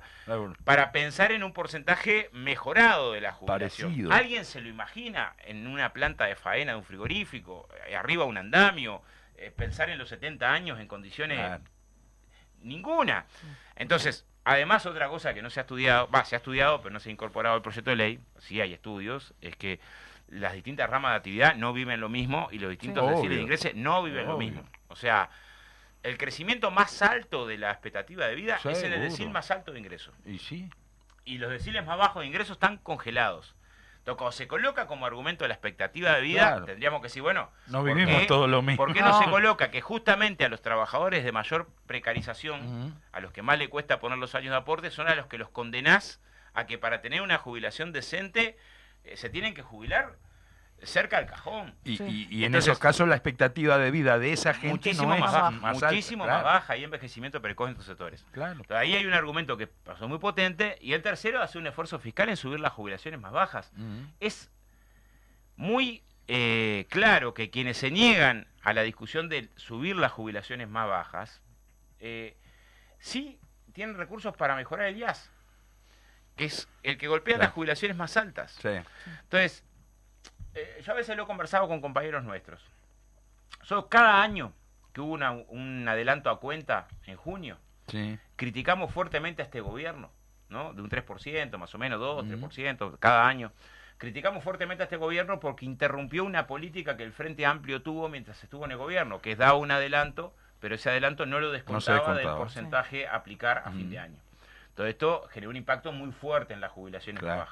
[0.63, 4.11] Para pensar en un porcentaje mejorado de la jubilación.
[4.11, 8.39] ¿Alguien se lo imagina en una planta de faena de un frigorífico, eh, arriba un
[8.39, 9.03] andamio,
[9.35, 11.61] eh, pensar en los 70 años en condiciones...
[12.61, 13.25] Ninguna.
[13.75, 17.01] Entonces, Además, otra cosa que no se ha estudiado, va, se ha estudiado, pero no
[17.01, 19.81] se ha incorporado al proyecto de ley, sí hay estudios, es que
[20.29, 23.75] las distintas ramas de actividad no viven lo mismo y los distintos deciles de ingresos
[23.75, 24.63] no viven lo mismo.
[24.87, 25.29] O sea,
[26.01, 29.73] el crecimiento más alto de la expectativa de vida es en el decil más alto
[29.73, 30.15] de ingresos.
[30.25, 30.69] Y sí.
[31.25, 33.53] Y los deciles más bajos de ingresos están congelados.
[34.07, 37.49] Entonces, cuando se coloca como argumento de la expectativa de vida, tendríamos que decir, bueno,
[37.67, 38.77] no vivimos todo lo mismo.
[38.77, 43.33] ¿Por qué no, se coloca que justamente a los trabajadores de mayor precarización, a los
[43.33, 46.21] que más le cuesta poner los años de aporte, son a los que los condenás
[46.53, 48.57] a que para tener una jubilación decente
[49.03, 50.15] eh, se tienen que jubilar
[50.83, 51.73] cerca del cajón.
[51.83, 56.25] Y, en esos casos la expectativa de vida de esa gente muchísimo más, baja, muchísimo
[56.25, 58.25] más baja y envejecimiento precoz en estos sectores.
[58.31, 58.61] Claro.
[58.69, 62.29] ahí hay un argumento que pasó muy potente y el tercero hace un esfuerzo fiscal
[62.29, 63.71] en subir las jubilaciones más bajas.
[64.19, 64.49] Es
[65.55, 70.87] muy eh, claro que quienes se niegan a la discusión de subir las jubilaciones más
[70.87, 71.41] bajas,
[71.99, 72.37] eh,
[72.99, 73.39] sí
[73.73, 75.31] tienen recursos para mejorar el IAS,
[76.35, 78.59] que es el que golpea las jubilaciones más altas.
[78.65, 79.63] Entonces,
[80.55, 82.61] eh, yo a veces lo he conversado con compañeros nuestros.
[83.63, 84.53] Solo cada año
[84.93, 87.57] que hubo un adelanto a cuenta en junio,
[88.35, 90.09] criticamos fuertemente a este gobierno,
[90.49, 90.73] ¿no?
[90.73, 93.51] De un 3%, más o menos 2, 3% cada año.
[93.97, 98.43] Criticamos fuertemente a este gobierno porque interrumpió una política que el Frente Amplio tuvo mientras
[98.43, 102.15] estuvo en el gobierno, que es dar un adelanto, pero ese adelanto no lo descontaba,
[102.15, 104.17] del porcentaje a aplicar a fin de año.
[104.75, 107.43] Todo esto generó un impacto muy fuerte en las jubilaciones que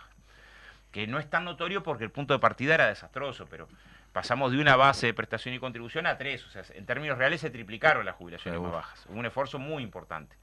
[1.07, 3.67] no es tan notorio porque el punto de partida era desastroso, pero
[4.13, 7.41] pasamos de una base de prestación y contribución a tres, o sea, en términos reales
[7.41, 10.37] se triplicaron las jubilaciones más bajas, un esfuerzo muy importante.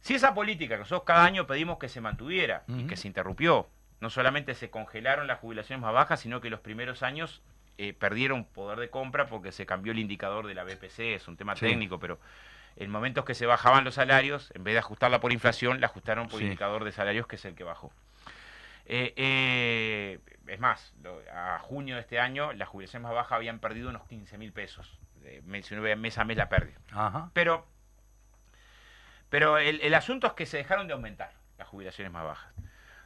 [0.00, 3.68] Si esa política que nosotros cada año pedimos que se mantuviera y que se interrumpió,
[4.00, 7.42] no solamente se congelaron las jubilaciones más bajas, sino que los primeros años
[7.78, 11.36] eh, perdieron poder de compra porque se cambió el indicador de la BPC, es un
[11.36, 12.18] tema técnico, pero
[12.76, 16.28] en momentos que se bajaban los salarios, en vez de ajustarla por inflación, la ajustaron
[16.28, 17.92] por indicador de salarios, que es el que bajó.
[18.92, 20.92] Eh, eh, es más,
[21.32, 24.98] a junio de este año las jubilaciones más bajas habían perdido unos 15 mil pesos.
[25.22, 26.76] Eh, mencioné mes a mes la pérdida.
[27.32, 27.68] Pero,
[29.28, 32.52] pero el, asunto es que se dejaron de aumentar las jubilaciones más bajas.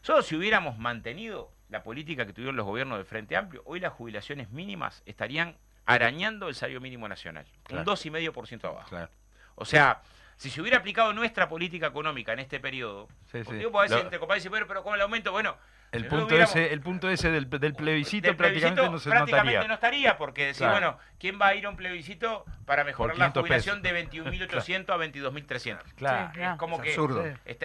[0.01, 3.92] Solo si hubiéramos mantenido la política que tuvieron los gobiernos del Frente Amplio, hoy las
[3.92, 8.97] jubilaciones mínimas estarían arañando el salario mínimo nacional, un 2,5% abajo.
[9.55, 10.01] O sea,
[10.38, 13.53] si se hubiera aplicado nuestra política económica en este periodo, sí, sí.
[13.53, 15.59] Decir, entre pero, pero con el aumento, bueno,
[15.94, 20.46] el punto, ese, el punto ese del, plebiscito, prácticamente no se prácticamente no estaría, porque
[20.46, 24.90] decir, bueno, ¿quién va a ir a un plebiscito para mejorar la jubilación de 21.800
[24.90, 25.83] a 22.300?
[25.96, 26.40] Claro.
[26.40, 26.94] Es como que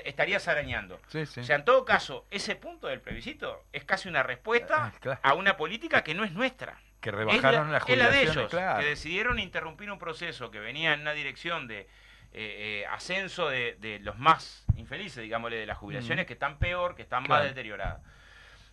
[0.05, 0.99] estarías arañando.
[1.13, 5.33] O sea, en todo caso, ese punto del plebiscito es casi una respuesta ah, a
[5.33, 6.77] una política que no es nuestra.
[7.01, 11.13] Que rebajaron la, la de ellos, que decidieron interrumpir un proceso que venía en una
[11.13, 11.87] dirección de
[12.31, 17.01] eh, eh, ascenso de, los más infelices, digámosle, de las jubilaciones que están peor, que
[17.01, 18.01] están más deterioradas.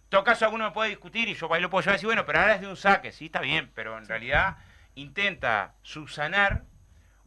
[0.08, 2.24] Todo caso, alguno me puede discutir y yo ahí lo puedo llevar y decir, bueno,
[2.24, 4.56] pero ahora es de un saque, sí, está bien, pero en realidad
[4.94, 6.62] intenta subsanar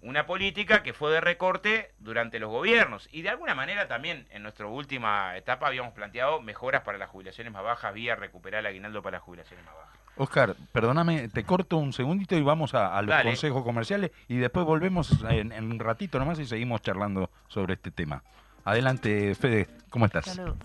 [0.02, 3.10] una política que fue de recorte durante los gobiernos.
[3.12, 7.52] Y de alguna manera también en nuestra última etapa habíamos planteado mejoras para las jubilaciones
[7.52, 10.00] más bajas vía recuperar el aguinaldo para las jubilaciones más bajas.
[10.16, 13.30] Oscar, perdóname, te corto un segundito y vamos a, a los Dale.
[13.30, 17.92] consejos comerciales y después volvemos en, en un ratito nomás y seguimos charlando sobre este
[17.92, 18.24] tema.
[18.64, 20.26] Adelante, Fede, ¿cómo estás?
[20.26, 20.56] Salud.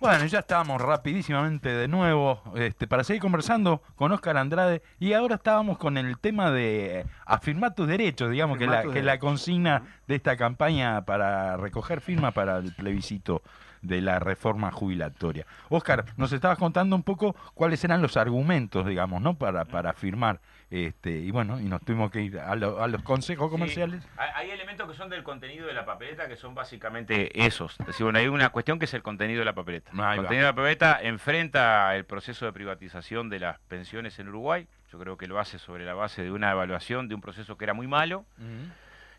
[0.00, 5.34] Bueno, ya estábamos rapidísimamente de nuevo este, para seguir conversando con Oscar Andrade y ahora
[5.34, 10.14] estábamos con el tema de afirmar tus derechos, digamos que la, que la consigna de
[10.14, 13.42] esta campaña para recoger firmas para el plebiscito
[13.82, 15.46] de la reforma jubilatoria.
[15.68, 19.34] Oscar, nos estabas contando un poco cuáles eran los argumentos, digamos, ¿no?
[19.34, 20.40] Para, para firmar,
[20.70, 24.02] este, y bueno, y nos tuvimos que ir a, lo- a los consejos comerciales.
[24.02, 27.78] Sí, hay, hay elementos que son del contenido de la papeleta que son básicamente esos.
[27.80, 29.90] Es decir, bueno, hay una cuestión que es el contenido de la papeleta.
[29.92, 30.10] Ahí va.
[30.12, 34.66] el contenido de la papeleta enfrenta el proceso de privatización de las pensiones en Uruguay.
[34.92, 37.64] Yo creo que lo hace sobre la base de una evaluación de un proceso que
[37.64, 38.24] era muy malo,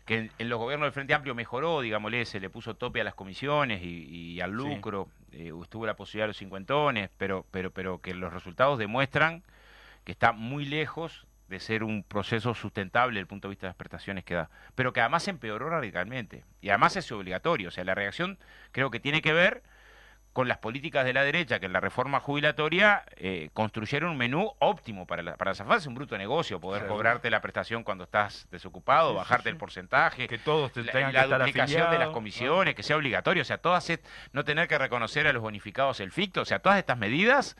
[0.04, 3.04] que en, en los gobiernos del Frente Amplio mejoró, digámosle, se le puso tope a
[3.04, 7.70] las comisiones y, y al lucro, eh, estuvo la posibilidad de los cincuentones, pero, pero,
[7.70, 9.42] pero que los resultados demuestran
[10.04, 13.70] que está muy lejos de ser un proceso sustentable desde el punto de vista de
[13.70, 17.84] las prestaciones que da, pero que además empeoró radicalmente y además es obligatorio, o sea,
[17.84, 18.38] la reacción
[18.72, 19.62] creo que tiene que ver
[20.32, 24.52] con las políticas de la derecha que en la reforma jubilatoria eh, construyeron un menú
[24.60, 29.10] óptimo para la, para zafarse un bruto negocio, poder cobrarte la prestación cuando estás desocupado,
[29.10, 29.48] Sí, bajarte sí.
[29.48, 32.84] el porcentaje, Que todos te la, tengan la que estar duplicación de las comisiones, que
[32.84, 33.90] sea obligatorio, o sea, todas
[34.32, 37.56] no tener que reconocer a los bonificados el ficto, o sea, todas estas medidas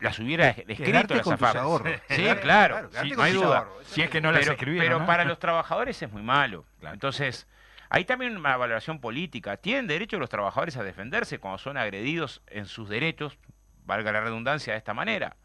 [0.00, 1.56] las hubiera es- escrito Quedarte la con tus Zafar.
[1.62, 2.00] ahorros.
[2.08, 3.66] Sí, claro, sí, no hay duda.
[3.86, 5.06] Si es que no las pero, escribieron, pero ¿no?
[5.06, 6.64] para los trabajadores es muy malo.
[6.80, 6.94] Claro.
[6.94, 7.46] Entonces,
[7.88, 9.56] hay también una valoración política.
[9.56, 13.38] Tienen derecho los trabajadores a defenderse cuando son agredidos en sus derechos,
[13.84, 15.36] valga la redundancia de esta manera,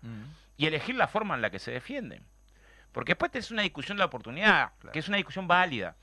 [0.58, 2.24] y elegir la forma en la que se defienden.
[2.92, 5.96] Porque después es una discusión de la oportunidad, que es una discusión válida.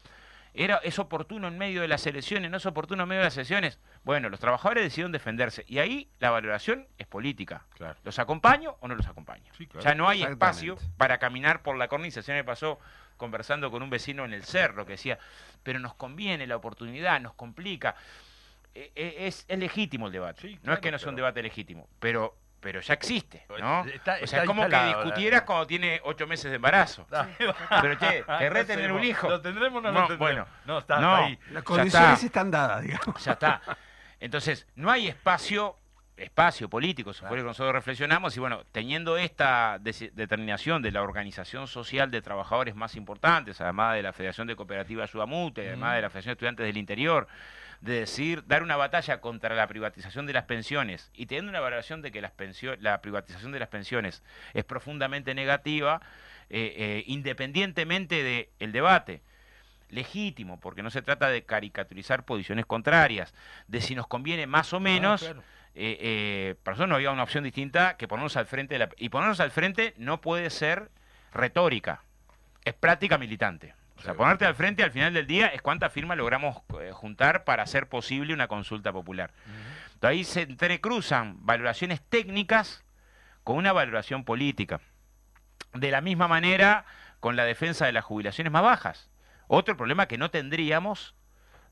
[0.59, 2.51] Era, ¿Es oportuno en medio de las elecciones?
[2.51, 3.79] ¿No es oportuno en medio de las elecciones?
[4.03, 5.65] Bueno, los trabajadores decidieron defenderse.
[5.69, 7.65] Y ahí la valoración es política.
[7.75, 7.97] Claro.
[8.03, 9.53] ¿Los acompaño o no los acompaño?
[9.57, 9.95] Sí, claro.
[9.97, 12.23] No hay espacio para caminar por la cornisa.
[12.23, 12.81] Se me pasó
[13.17, 15.19] conversando con un vecino en el cerro que decía,
[15.63, 17.95] pero nos conviene la oportunidad, nos complica.
[18.75, 20.41] Eh, eh, Es, es legítimo el debate.
[20.43, 23.85] Sí, no es que no sea un debate legítimo, pero, pero ya existe, ¿no?
[23.85, 27.07] Está- o sea, es como que discutieras la- cuando tiene ocho meses de embarazo.
[27.83, 29.29] Pero che, ¿querrés tener un hijo?
[29.29, 30.19] ¿Lo tendremos o no, No, lo tendremos?
[30.19, 30.47] bueno.
[30.65, 31.15] no, está No.
[31.17, 31.39] ahí.
[31.53, 32.27] Las condiciones está.
[32.27, 33.25] están dadas, digamos.
[33.25, 33.61] Ya está.
[34.21, 35.77] Entonces, no hay espacio
[36.17, 41.01] espacio político, eso fue lo que nosotros reflexionamos y bueno, teniendo esta determinación de la
[41.03, 45.95] organización social de trabajadores más importantes, además de la Federación de Cooperativas Ayuda Mutua, además
[45.95, 47.29] de la Federación de Estudiantes del Interior,
[47.81, 52.03] de decir, dar una batalla contra la privatización de las pensiones y teniendo una valoración
[52.03, 52.33] de que las
[52.81, 54.23] la privatización de las pensiones
[54.55, 56.01] es profundamente negativa,
[56.51, 59.23] eh, eh, independientemente del debate
[59.91, 63.33] legítimo, porque no se trata de caricaturizar posiciones contrarias,
[63.69, 65.41] de si nos conviene más o menos, claro.
[65.75, 68.91] eh, eh, para nosotros no había una opción distinta que ponernos al frente, de la-
[68.97, 70.91] y ponernos al frente no puede ser
[71.33, 72.03] retórica,
[72.65, 73.75] es práctica militante.
[73.99, 77.45] O sea, ponerte al frente al final del día es cuántas firmas logramos eh, juntar
[77.45, 79.31] para hacer posible una consulta popular.
[79.95, 82.85] Entonces, ahí se entrecruzan valoraciones técnicas
[83.45, 84.81] con una valoración política.
[85.75, 86.85] De la misma manera
[87.21, 89.11] con la defensa de las jubilaciones más bajas.
[89.49, 91.15] Otro problema que no tendríamos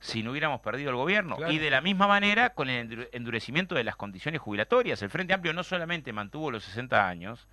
[0.01, 1.37] si no hubiéramos perdido el gobierno.
[1.37, 1.53] Claro.
[1.53, 5.01] Y de la misma manera con el endu- endurecimiento de las condiciones jubilatorias.
[5.03, 7.47] El Frente Amplio no solamente mantuvo los 60 años,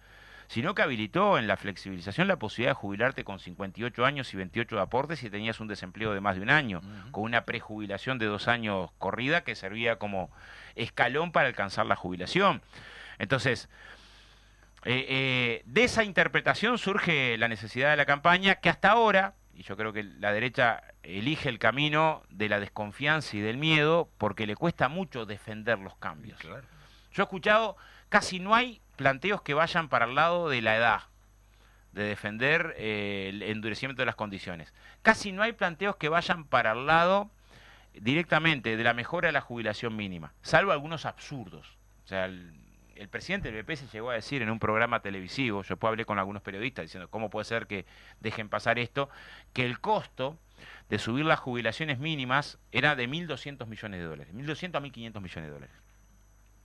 [0.53, 4.75] sino que habilitó en la flexibilización la posibilidad de jubilarte con 58 años y 28
[4.75, 6.79] de aportes si tenías un desempleo de más de un año,
[7.09, 10.29] con una prejubilación de dos años corrida que servía como
[10.75, 12.61] escalón para alcanzar la jubilación.
[13.17, 13.67] Entonces,
[14.85, 19.63] eh, eh, de esa interpretación surge la necesidad de la campaña que hasta ahora, y
[19.63, 24.45] yo creo que la derecha elige el camino de la desconfianza y del miedo porque
[24.45, 26.39] le cuesta mucho defender los cambios.
[26.43, 26.53] Yo
[27.17, 27.75] he escuchado,
[28.09, 31.01] casi no hay planteos que vayan para el lado de la edad,
[31.91, 34.73] de defender eh, el endurecimiento de las condiciones.
[35.01, 37.29] Casi no hay planteos que vayan para el lado
[37.93, 41.77] directamente de la mejora de la jubilación mínima, salvo algunos absurdos.
[42.05, 42.53] O sea, el,
[42.95, 46.19] el presidente del BP se llegó a decir en un programa televisivo, yo hablé con
[46.19, 47.85] algunos periodistas diciendo cómo puede ser que
[48.19, 49.09] dejen pasar esto,
[49.53, 50.37] que el costo
[50.89, 55.49] de subir las jubilaciones mínimas era de 1.200 millones de dólares, 1.200 a 1.500 millones
[55.49, 55.75] de dólares.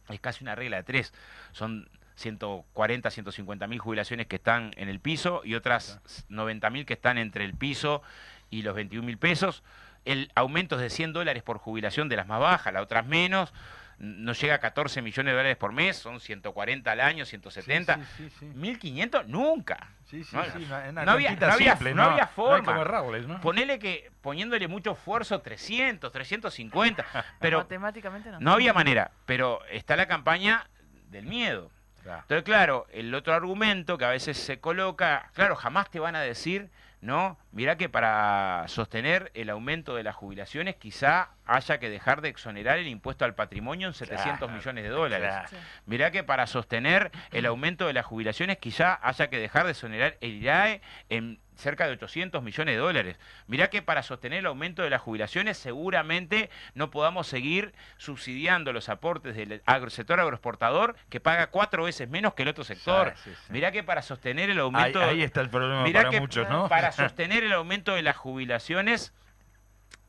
[0.09, 1.13] Es casi una regla de tres.
[1.53, 6.95] Son 140, 150 mil jubilaciones que están en el piso y otras 90 mil que
[6.95, 8.03] están entre el piso
[8.51, 9.63] y los 21 mil pesos.
[10.05, 13.53] El aumento es de 100 dólares por jubilación de las más bajas, las otras menos.
[13.99, 17.97] No llega a 14 millones de dólares por mes, son 140 al año, 170.
[17.97, 18.47] Sí, sí, sí, sí.
[18.55, 19.89] 1.500 nunca.
[20.05, 22.11] Sí, sí, No, sí, una- una no había, no había- simple, no ¿no?
[22.11, 22.65] había forma.
[22.65, 23.41] como errarles, ¿no?
[23.41, 27.05] Ponele que, poniéndole mucho esfuerzo, 300, 350,
[27.41, 28.39] pero Matemáticamente no.
[28.41, 29.11] no había manera.
[29.27, 30.69] Pero está la campaña
[31.11, 31.71] del miedo.
[32.09, 32.23] Claro.
[32.23, 36.23] Entonces, claro, el otro argumento que a veces se coloca, claro, jamás te van a
[36.23, 36.71] decir,
[37.03, 37.37] ¿no?
[37.53, 42.79] Mirá que para sostener el aumento de las jubilaciones quizá haya que dejar de exonerar
[42.79, 45.29] el impuesto al patrimonio en 700 Claro, millones de dólares.
[45.31, 45.49] claro.
[45.49, 45.57] Sí.
[45.87, 50.17] Mirá que para sostener el aumento de las jubilaciones quizá haya que dejar de exonerar
[50.21, 53.17] el IRAE en cerca de 800 millones de dólares.
[53.49, 58.89] Mirá que para sostener el aumento de las jubilaciones seguramente no podamos seguir subsidiando los
[58.89, 63.13] aportes del agro- sector agroexportador que paga cuatro veces menos que el otro sector.
[63.17, 63.53] Sí, sí, sí.
[63.53, 65.03] Mirá que para sostener el Ahí, aumento...
[65.03, 66.69] ahí está el problema para que muchos, ¿no?
[66.69, 69.13] para sostener el aumento de las jubilaciones,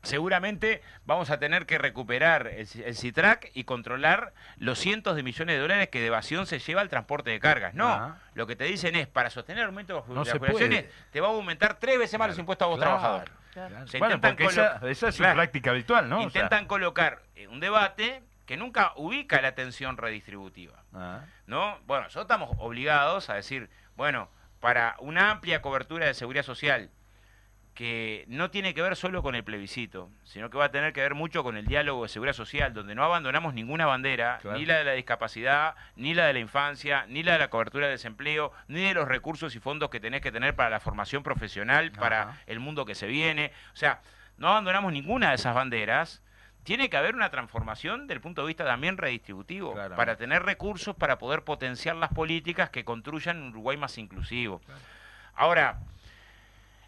[0.02, 5.56] seguramente vamos a tener que recuperar el, el CITRAC y controlar los cientos de millones
[5.56, 7.74] de dólares que de evasión se lleva al transporte de cargas.
[7.74, 8.18] No, Ajá.
[8.34, 11.28] lo que te dicen es, para sostener el aumento de las No jubilaciones, te va
[11.28, 13.34] a aumentar tres veces más los Claro, impuestos a vos claro, trabajadores.
[13.52, 13.88] Claro.
[13.88, 15.34] Se Bueno, intentan porque esa, esa es su Claro.
[15.36, 16.16] práctica habitual, ¿no?
[16.18, 20.82] O sea, Intentan colocar eh, un debate que nunca ubica la tensión redistributiva.
[20.94, 21.78] ah, ¿no?
[21.86, 24.28] Bueno, nosotros estamos obligados a decir, bueno,
[24.60, 26.90] para una amplia cobertura de seguridad social
[27.74, 31.00] que no tiene que ver solo con el plebiscito, sino que va a tener que
[31.00, 34.58] ver mucho con el diálogo de seguridad social, donde no abandonamos ninguna bandera, Claro.
[34.58, 37.86] ni la de la discapacidad, ni la de la infancia, ni la de la cobertura
[37.86, 41.22] de desempleo, ni de los recursos y fondos que tenés que tener para la formación
[41.22, 43.52] profesional, para el mundo que se viene.
[43.72, 44.00] O sea,
[44.36, 46.22] no abandonamos ninguna de esas banderas.
[46.64, 51.18] Tiene que haber una transformación del punto de vista también redistributivo, para tener recursos para
[51.18, 54.60] poder potenciar las políticas que construyan un Uruguay más inclusivo.
[55.34, 55.78] Ahora,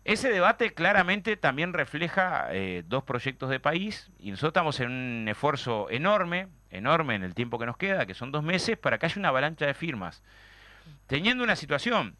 [0.04, 5.28] ese debate claramente también refleja eh, dos proyectos de país y nosotros estamos en un
[5.28, 9.06] esfuerzo enorme, enorme en el tiempo que nos queda, que son dos meses, para que
[9.06, 10.22] haya una avalancha de firmas.
[11.06, 12.16] Teniendo una situación,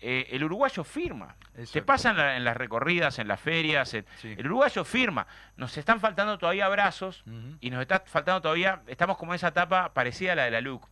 [0.00, 1.36] eh, el uruguayo firma.
[1.56, 1.72] Eso.
[1.74, 4.34] Te pasan la- en las recorridas, en las ferias, en- Sí.
[4.36, 5.28] el uruguayo firma.
[5.56, 7.56] Nos están faltando todavía abrazos Ujú.
[7.60, 10.60] y nos está faltando todavía, estamos como en esa etapa parecida a la de la
[10.60, 10.84] LUC.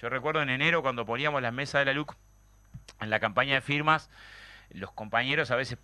[0.00, 2.14] Yo recuerdo en enero cuando poníamos las mesas de la LUC
[3.00, 4.08] en la campaña de firmas,
[4.70, 5.78] los compañeros a veces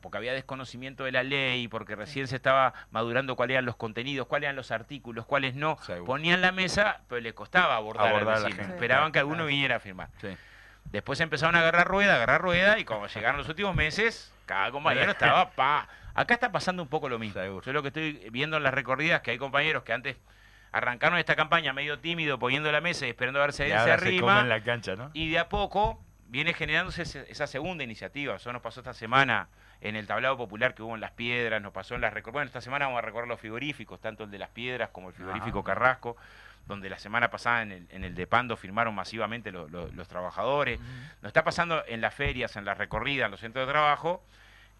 [0.00, 4.28] porque había desconocimiento de la ley, porque recién se estaba madurando cuáles eran los contenidos,
[4.28, 8.36] cuáles eran los artículos, cuáles no, ponían la mesa, pero les costaba abordar, Abordar a
[8.36, 8.62] al la vecino.
[8.62, 8.76] gente.
[8.76, 10.08] Esperaban que alguno viniera a firmar.
[10.20, 10.28] Sí.
[10.84, 15.10] Después empezaron a agarrar rueda, agarrar rueda, y cuando llegaron los últimos meses, cada compañero
[15.10, 15.88] estaba pa.
[16.14, 17.60] Acá está pasando un poco lo mismo.
[17.62, 20.16] Yo lo que estoy viendo en las recorridas, que hay compañeros que antes
[20.70, 23.92] arrancaron esta campaña medio tímido, poniendo la mesa y esperando a ver si alguien se
[23.92, 25.10] arrima, comen la cancha, ¿no?
[25.12, 26.02] y de a poco
[26.32, 28.34] viene generándose esa segunda iniciativa.
[28.36, 29.48] Eso nos pasó esta semana
[29.82, 32.62] en el tablado popular que hubo en Las Piedras, nos pasó en las Bueno, esta
[32.62, 35.66] semana vamos a recorrer los frigoríficos, tanto el de Las Piedras como el frigorífico Ajá.
[35.66, 36.16] Carrasco,
[36.66, 40.08] donde la semana pasada en el, en el de Pando firmaron masivamente lo- lo- los
[40.08, 40.80] trabajadores.
[41.20, 44.24] Nos está pasando en las ferias, en las recorridas, en los centros de trabajo,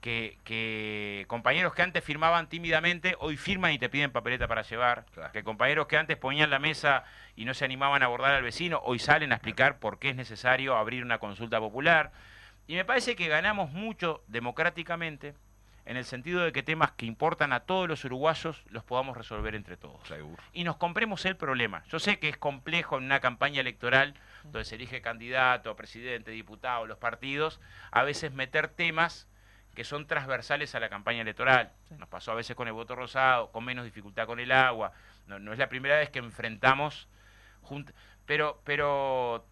[0.03, 5.07] que, que compañeros que antes firmaban tímidamente, hoy firman y te piden papeleta para llevar.
[5.15, 5.33] Claro.
[5.33, 7.05] Que compañeros que antes ponían la mesa
[7.37, 10.17] y no se animaban a abordar al vecino, hoy salen a explicar por qué es
[10.17, 12.11] necesario abrir una consulta popular.
[12.67, 15.35] Y me parece que ganamos mucho democráticamente
[15.85, 19.55] en el sentido de que temas que importan a todos los uruguayos los podamos resolver
[19.55, 20.43] entre todos Seguro.
[20.53, 21.85] y nos compremos el problema.
[21.89, 26.87] Yo sé que es complejo en una campaña electoral donde se elige candidato, presidente, diputado,
[26.87, 27.61] los partidos,
[27.93, 29.29] a veces meter temas
[29.75, 31.73] que son transversales a la campaña electoral.
[31.89, 31.95] Sí.
[31.99, 34.93] Nos pasó a veces con el voto rosado, con menos dificultad con el agua.
[35.27, 37.09] No, no es la primera vez que enfrentamos
[37.63, 37.93] junt-
[38.27, 39.47] pero pero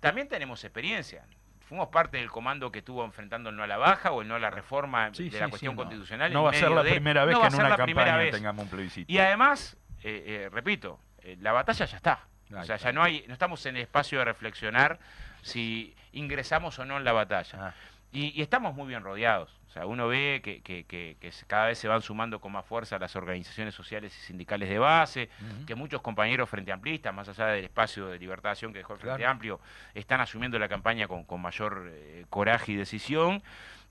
[0.00, 1.24] también tenemos experiencia.
[1.68, 4.36] Fuimos parte del comando que estuvo enfrentando el no a la baja o el no
[4.36, 5.82] a la reforma Sí, de sí, la sí, cuestión no.
[5.82, 6.32] constitucional.
[6.32, 8.70] No va a ser la de- primera vez no que en una campaña tengamos un
[8.70, 9.10] plebiscito.
[9.12, 12.20] Y además, eh, eh, repito, eh, la batalla ya está.
[12.50, 12.88] Ahí O sea, está.
[12.90, 15.00] ya no hay, no estamos en el espacio de reflexionar
[15.42, 17.58] si ingresamos o no en la batalla.
[17.68, 17.74] Ah,
[18.12, 19.50] Y, y estamos muy bien rodeados.
[19.66, 22.64] O sea, uno ve que, que- que- que cada vez se van sumando con más
[22.64, 25.28] fuerza las organizaciones sociales y sindicales de base,
[25.66, 29.18] que muchos compañeros frente amplistas, más allá del espacio de acción que dejó el Frente
[29.18, 29.32] Claro.
[29.32, 29.60] Amplio,
[29.94, 33.42] están asumiendo la campaña con, con mayor eh, coraje y decisión.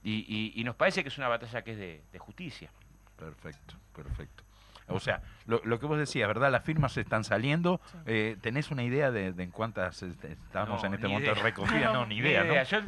[0.03, 2.69] Y, y- y nos parece que es una batalla que es de, de justicia.
[3.17, 4.43] Perfecto, perfecto.
[4.87, 6.51] O sea, lo, lo que vos decías, ¿verdad?
[6.51, 7.81] Las firmas están saliendo.
[7.91, 7.97] Sí.
[8.05, 11.91] Eh, ¿Tenés una idea de, de en cuántas este, estamos No, en este momento recogidas?
[11.93, 12.53] No, ni idea, ¿no?
[12.63, 12.79] Yo,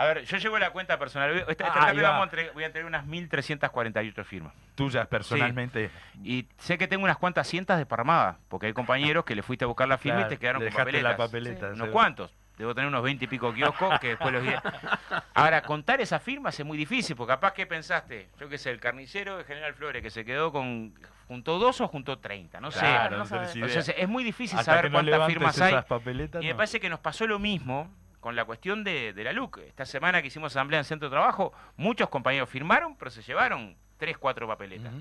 [0.00, 1.36] A ver, yo llevo la cuenta personal.
[1.36, 4.54] Esta, esta Ah, tarde vamos a entre- voy a entregar unas 1.348 firmas.
[4.74, 5.90] Tuyas personalmente.
[6.24, 9.68] Y sé que tengo unas cuantas cientas desparramadas, porque hay compañeros que le fuiste a
[9.68, 11.10] buscar la firma Claro, y te quedaron con dejaste papeletas.
[11.10, 11.92] la papeleta, Unos seguro.
[11.92, 12.34] cuantos.
[12.56, 14.42] Debo tener unos 20 y pico kioscos que después los.
[15.34, 18.80] Ahora, contar esas firmas es muy difícil, porque capaz que pensaste, yo qué sé, el
[18.80, 20.94] carnicero de General Flores, que se quedó con.
[21.28, 22.60] ¿Juntó dos o juntó 30?
[22.60, 22.80] No sé.
[22.80, 23.52] Claro, no no idea.
[23.54, 25.74] Entonces, es muy difícil Hasta saber que no cuántas firmas hay.
[25.88, 27.88] papeletas, Y me parece que nos pasó lo mismo
[28.20, 29.58] con la cuestión de, de la LUC.
[29.58, 33.76] Esta semana que hicimos asamblea en Centro de Trabajo, muchos compañeros firmaron, pero se llevaron
[33.96, 34.92] tres, cuatro papeletas.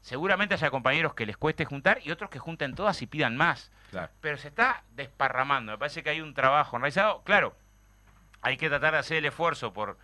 [0.00, 3.70] Seguramente haya compañeros que les cueste juntar y otros que junten todas y pidan más.
[3.90, 4.10] Claro.
[4.20, 5.72] Pero se está desparramando.
[5.72, 7.22] Me parece que hay un trabajo realizado.
[7.22, 7.56] Claro,
[8.42, 9.96] hay que tratar de hacer el esfuerzo por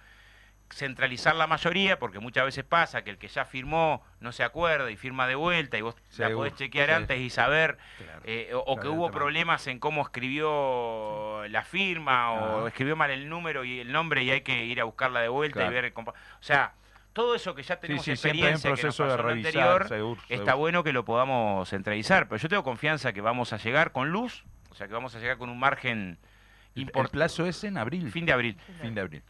[0.73, 4.91] centralizar la mayoría, porque muchas veces pasa que el que ya firmó no se acuerda
[4.91, 6.95] y firma de vuelta y vos la podés chequear sí.
[6.95, 8.21] antes y saber, Claro.
[8.25, 12.69] eh, o, que hubo problemas en cómo escribió la firma o Ah.
[12.69, 15.61] escribió mal el número y el nombre y hay que ir a buscarla de vuelta
[15.61, 15.71] Claro.
[15.73, 16.73] y ver el O sea,
[17.13, 19.21] todo eso que ya tenemos sí, siempre hay un experiencia que nos proceso de pasó
[19.21, 20.57] en lo revisar, anterior, seguro, está seguro.
[20.59, 24.45] bueno que lo podamos centralizar, pero yo tengo confianza que vamos a llegar con luz,
[24.71, 26.19] o sea que vamos a llegar con un margen
[26.77, 27.13] El, el importante.
[27.13, 28.13] plazo es en abril.
[28.13, 28.57] Fin de abril.
[28.81, 29.23] Fin de abril.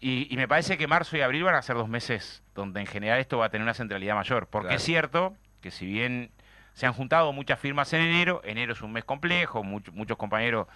[0.00, 2.86] Y, y me parece que marzo y abril van a ser dos meses donde en
[2.86, 4.46] general esto va a tener una centralidad mayor.
[4.46, 4.76] Porque Claro.
[4.76, 6.30] es cierto que si bien
[6.74, 10.68] se han juntado muchas firmas en enero, enero es un mes complejo, mucho- muchos compañeros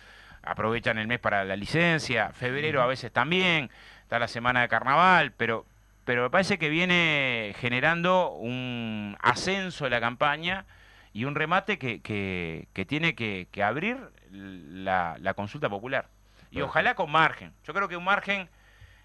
[0.43, 3.71] aprovechan el mes para la licencia, febrero a veces también,
[4.03, 5.65] está la semana de carnaval, pero,
[6.05, 10.65] pero me parece que viene generando un ascenso de la campaña
[11.13, 13.99] y un remate que, que- que tiene que, que abrir
[14.33, 16.09] la, la consulta popular.
[16.51, 17.53] Y ojalá con margen.
[17.65, 18.49] Yo creo que un margen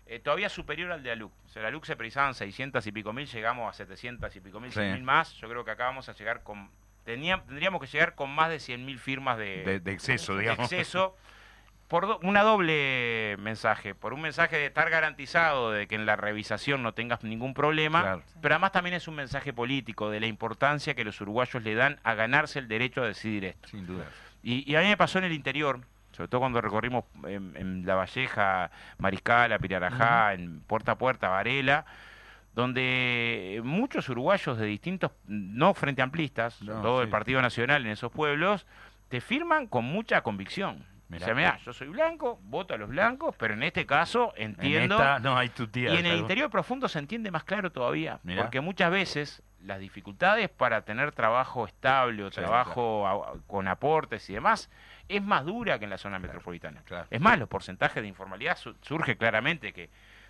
[0.09, 1.31] eh, todavía superior al de ALUC.
[1.45, 4.59] O sea, la ALUC se precisaban 600 y pico mil, llegamos a 700 y pico
[4.59, 4.79] mil, Sí.
[4.79, 5.33] 100 mil más.
[5.35, 6.69] Yo creo que acá vamos a llegar con...
[7.05, 10.41] tenía- tendríamos que llegar con más de 100 mil firmas de, De, de exceso, de
[10.41, 10.71] digamos.
[10.71, 11.15] exceso.
[11.87, 13.95] Por do- una doble mensaje.
[13.95, 18.01] Por un mensaje de estar garantizado de que en la revisación no tengas ningún problema,
[18.01, 18.23] Claro.
[18.41, 21.99] pero además también es un mensaje político de la importancia que los uruguayos le dan
[22.03, 23.69] a ganarse el derecho a decidir esto.
[23.69, 24.03] Sin duda.
[24.43, 25.79] Y, y a mí me pasó en el interior,
[26.17, 31.85] sobre todo cuando recorrimos en, en La Valleja, Mariscal, Pirarajá, en Puerta a Puerta, Varela,
[32.55, 37.03] donde muchos uruguayos de distintos, no frente amplistas, No, todo sí.
[37.03, 38.65] el Partido Nacional en esos pueblos,
[39.09, 40.83] te firman con mucha convicción.
[41.09, 41.23] Mirá.
[41.23, 44.95] O sea, mirá, yo soy blanco, voto a los blancos, pero en este caso entiendo...
[44.95, 45.93] En esta no hay tu tía.
[45.93, 48.41] Y en el interior profundo se entiende más claro todavía, Mirá.
[48.41, 54.29] porque muchas veces las dificultades para tener trabajo estable o Sí, trabajo a- con aportes
[54.29, 54.69] y demás
[55.09, 56.81] es más dura que en la zona metropolitana.
[56.85, 57.07] claro.
[57.09, 59.89] Es más, los porcentajes de informalidad su- surge claramente que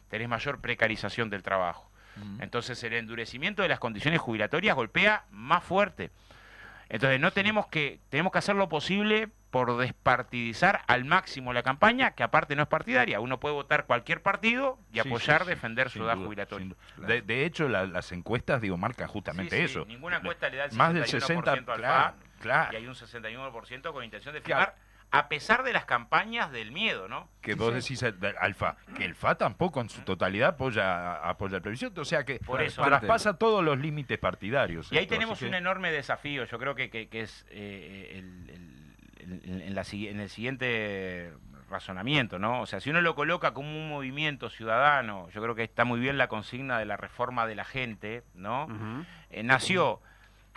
[0.10, 1.92] tenés mayor precarización del trabajo.
[2.40, 6.10] Entonces el endurecimiento de las condiciones jubilatorias golpea más fuerte.
[6.90, 12.12] Entonces no tenemos que tenemos que hacer lo posible por despartidizar al máximo la campaña,
[12.12, 13.20] que aparte no es partidaria.
[13.20, 16.74] Uno puede votar cualquier partido y Sí, apoyar, sí, sí, defender su edad jubilatoria.
[16.98, 19.86] De, de hecho, la- las encuestas, digo, marcan justamente eso.
[19.86, 22.74] Ninguna encuesta le da el Más del 61% 60, al claro, FA, claro.
[22.74, 24.72] y hay un 61% con intención de Claro.
[24.74, 27.30] firmar, a pesar de las campañas del miedo, ¿no?
[27.42, 31.56] Que vos decís al- al FA, que el FA tampoco en su totalidad apoya, apoya
[31.58, 32.82] el plebiscito, o sea que Por eso.
[32.84, 34.92] traspasa todos los límites partidarios.
[34.92, 38.16] Y ahí esto, tenemos que- un enorme desafío, yo creo que, que- que es eh,
[38.20, 41.34] el, el- el- en, la en el siguiente
[41.70, 42.62] razonamiento, ¿no?
[42.62, 46.00] O sea, si uno lo coloca como un movimiento ciudadano, yo creo que está muy
[46.00, 48.68] bien la consigna de la reforma de la gente, ¿no?
[49.30, 50.02] Eh, nació,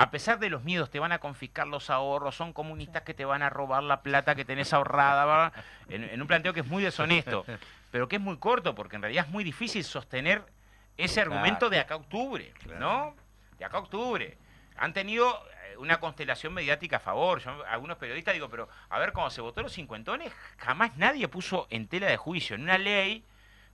[0.01, 3.26] a pesar de los miedos, te van a confiscar los ahorros, son comunistas que te
[3.26, 5.53] van a robar la plata que tenés ahorrada,
[5.90, 7.44] en, en un planteo que es muy deshonesto,
[7.90, 10.42] pero que es muy corto, porque en realidad es muy difícil sostener
[10.96, 13.14] ese argumento de acá a octubre, ¿no?
[13.59, 14.38] De acá a octubre.
[14.78, 15.28] Han tenido
[15.66, 17.40] eh, una constelación mediática a favor.
[17.40, 21.66] Yo, algunos periodistas digo, pero a ver, cuando se votó los cincuentones, jamás nadie puso
[21.68, 23.22] en tela de juicio en una ley,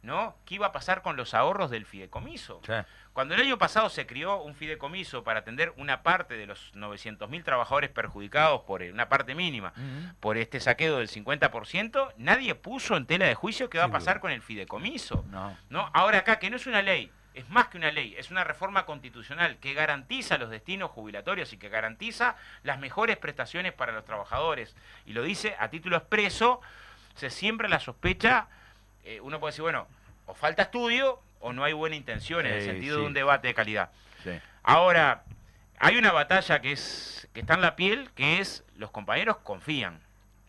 [0.03, 0.37] ¿no?
[0.45, 2.61] ¿Qué iba a pasar con los ahorros del fideicomiso?
[2.65, 2.73] Sí.
[3.13, 7.45] Cuando el año pasado se crió un fideicomiso para atender una parte de los 900.000
[7.45, 9.73] trabajadores perjudicados por una parte mínima,
[10.21, 14.21] por este saqueo del 50%, nadie puso en tela de juicio qué va a pasar
[14.21, 15.25] con el fideicomiso.
[15.31, 15.57] No.
[15.71, 15.91] ¿no?
[15.95, 18.87] Ahora acá, que no es una ley, es más que una ley, es una reforma
[18.87, 24.75] constitucional que garantiza los destinos jubilatorios y que garantiza las mejores prestaciones para los trabajadores.
[25.05, 26.63] Y lo dice a título expreso,
[27.15, 28.49] se siembra la sospecha,
[29.07, 29.87] eh, uno puede decir, bueno,
[30.27, 33.01] o falta estudio o no hay buena intención en el sentido sí.
[33.01, 33.91] de un debate de calidad.
[34.23, 34.33] Sí.
[34.63, 35.23] Ahora,
[35.79, 40.01] hay una batalla que es que está en la piel, que es los compañeros confían.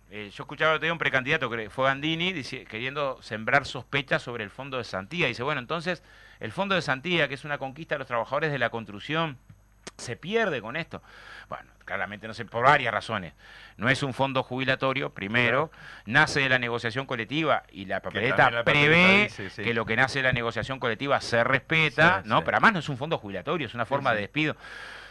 [0.09, 4.77] Eh, yo escuchaba día un precandidato que fue Gandini queriendo sembrar sospechas sobre el fondo
[4.77, 5.27] de Santía.
[5.27, 6.01] Dice, bueno, entonces
[6.39, 9.37] el fondo de Santía, que es una conquista de los trabajadores de la construcción,
[9.97, 11.01] se pierde con esto.
[11.49, 13.33] Bueno, claramente no sé, por varias razones.
[13.77, 15.71] No es un fondo jubilatorio, primero,
[16.05, 19.63] nace de la negociación colectiva y la papeleta también la papeleta prevé dice, sí.
[19.63, 22.39] que lo que nace de la negociación colectiva se respeta, Sí, ¿no?
[22.39, 22.43] sí.
[22.45, 24.55] Pero además no es un fondo jubilatorio, es una forma de despido.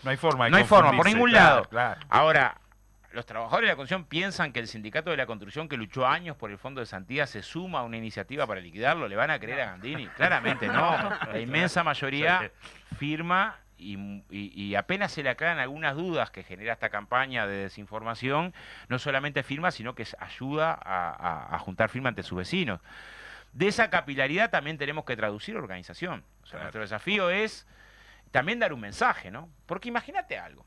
[0.05, 1.65] No hay forma de No hay forma, por ningún claro, lado.
[1.69, 2.01] claro.
[2.11, 2.61] Ahora,
[3.13, 6.37] los trabajadores de la construcción piensan que el sindicato de la construcción que luchó años
[6.37, 9.09] por el fondo de Santía se suma a una iniciativa para liquidarlo.
[9.09, 10.07] ¿Le van a creer a Gandini?
[10.09, 11.11] Claramente no.
[11.33, 12.51] La inmensa mayoría
[12.99, 13.97] firma y,
[14.31, 18.55] y- y apenas se le aclaran algunas dudas que genera esta campaña de desinformación,
[18.89, 22.81] no solamente firma, sino que ayuda a, a- a juntar firma ante sus vecinos.
[23.53, 26.25] De esa capilaridad también tenemos que traducir organización.
[26.43, 27.67] O sea, nuestro desafío es
[28.31, 29.49] también dar un mensaje, ¿no?
[29.67, 30.65] Porque imagínate algo.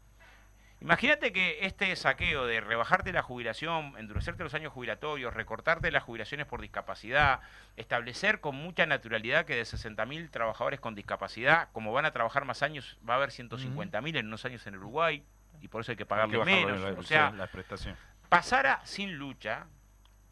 [0.81, 6.45] Imagínate que este saqueo de rebajarte la jubilación, endurecerte los años jubilatorios, recortarte las jubilaciones
[6.47, 7.41] por discapacidad,
[7.75, 12.63] establecer con mucha naturalidad que de 60.000 trabajadores con discapacidad, como van a trabajar más
[12.63, 15.23] años, va a haber 150.000 en unos años en Uruguay,
[15.61, 16.79] y por eso hay que Hay que pagarle menos.
[16.81, 17.97] la- o sea, sí, la prestación.
[18.29, 19.65] pasara sin lucha,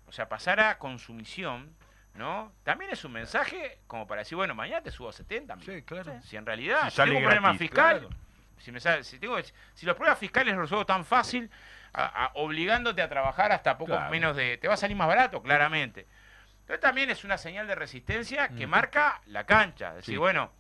[0.05, 1.75] o sea, pasara con sumisión,
[2.13, 2.53] ¿no?
[2.63, 5.57] También es un mensaje como para decir, bueno, mañana te subo a 70.
[5.59, 6.21] Sí, claro.
[6.23, 8.15] Si en realidad Si si tengo un problema gratis, fiscal, claro.
[8.59, 9.37] Si, me sale- si, tengo,
[9.73, 11.49] si los problemas fiscales los resuelvo tan fácil,
[11.93, 14.11] a- a- obligándote a trabajar hasta poco Claro.
[14.11, 14.57] menos de...
[14.57, 16.07] Te va a salir más barato, claramente.
[16.61, 19.89] Entonces también es una señal de resistencia que marca la cancha.
[19.89, 20.17] Es decir, Sí.
[20.17, 20.51] bueno,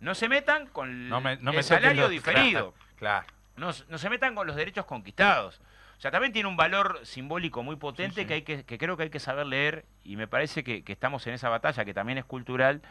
[0.00, 2.74] no se metan con No me- no me el salario los- diferido.
[2.96, 3.26] Claro.
[3.56, 5.60] No, se metan con los derechos conquistados.
[5.96, 8.26] O sea, también tiene un valor simbólico muy potente Sí, sí.
[8.26, 10.92] Que, hay que, que creo que hay que saber leer y me parece que, que
[10.92, 12.82] estamos en esa batalla, que también es cultural,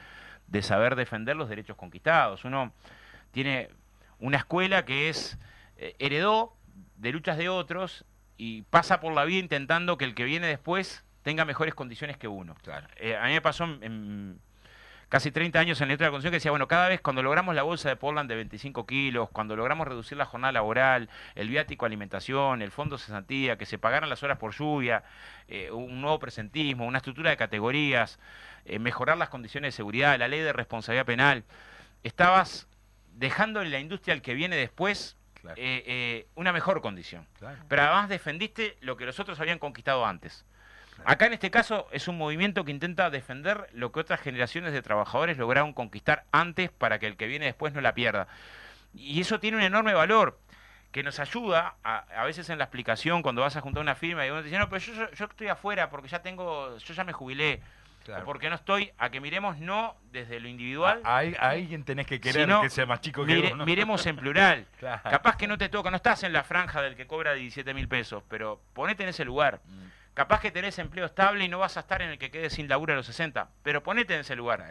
[0.47, 2.45] de saber defender los derechos conquistados.
[2.45, 2.73] Uno
[3.31, 3.69] tiene
[4.19, 5.37] una escuela que es
[5.77, 6.55] eh, heredó
[6.97, 8.05] de luchas de otros
[8.37, 12.27] y pasa por la vida intentando que el que viene después tenga mejores condiciones que
[12.27, 12.55] uno.
[12.97, 14.39] Eh, a mí me pasó en, en
[15.09, 17.23] casi 30 años en la letra de la Constitución que decía, bueno, cada vez cuando
[17.23, 21.49] logramos la bolsa de Portland de 25 kilos, cuando logramos reducir la jornada laboral, el
[21.49, 25.03] viático alimentación, el fondo cesantía, que se pagaran las horas por lluvia,
[25.47, 28.19] eh, un nuevo presentismo, una estructura de categorías,
[28.79, 31.43] mejorar las condiciones de seguridad, la ley de responsabilidad penal,
[32.01, 32.67] estabas
[33.15, 35.17] dejando en la industria al que viene después
[35.55, 37.27] eh, eh, una mejor condición.
[37.67, 40.45] Pero además defendiste lo que los otros habían conquistado antes.
[41.03, 44.81] Acá en este caso es un movimiento que intenta defender lo que otras generaciones de
[44.81, 48.27] trabajadores lograron conquistar antes para que el que viene después no la pierda.
[48.93, 50.39] Y eso tiene un enorme valor
[50.91, 54.25] que nos ayuda a, a veces en la explicación cuando vas a juntar una firma
[54.25, 56.93] y uno te dice, no, pero yo, yo, yo estoy afuera porque ya tengo, yo
[56.93, 57.61] ya me jubilé.
[58.05, 58.21] Claro.
[58.21, 62.05] O porque no estoy, a que miremos no desde lo individual, A, a alguien tenés
[62.05, 63.65] que querer que sea más chico que mire- vos, ¿no?
[63.65, 64.67] miremos en plural.
[64.79, 65.01] Claro.
[65.09, 67.87] Capaz que no te toca, no estás en la franja del que cobra 17 mil
[67.87, 69.59] pesos, pero ponete en ese lugar.
[69.65, 69.85] Mm.
[70.13, 72.69] Capaz que tenés empleo estable y no vas a estar en el que quede sin
[72.69, 74.63] laburo a los 60, pero ponete en ese lugar.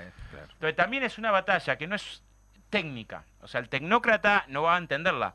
[0.53, 2.23] Entonces también es una batalla que no es
[2.71, 5.35] técnica, o sea, el tecnócrata no va a entenderla.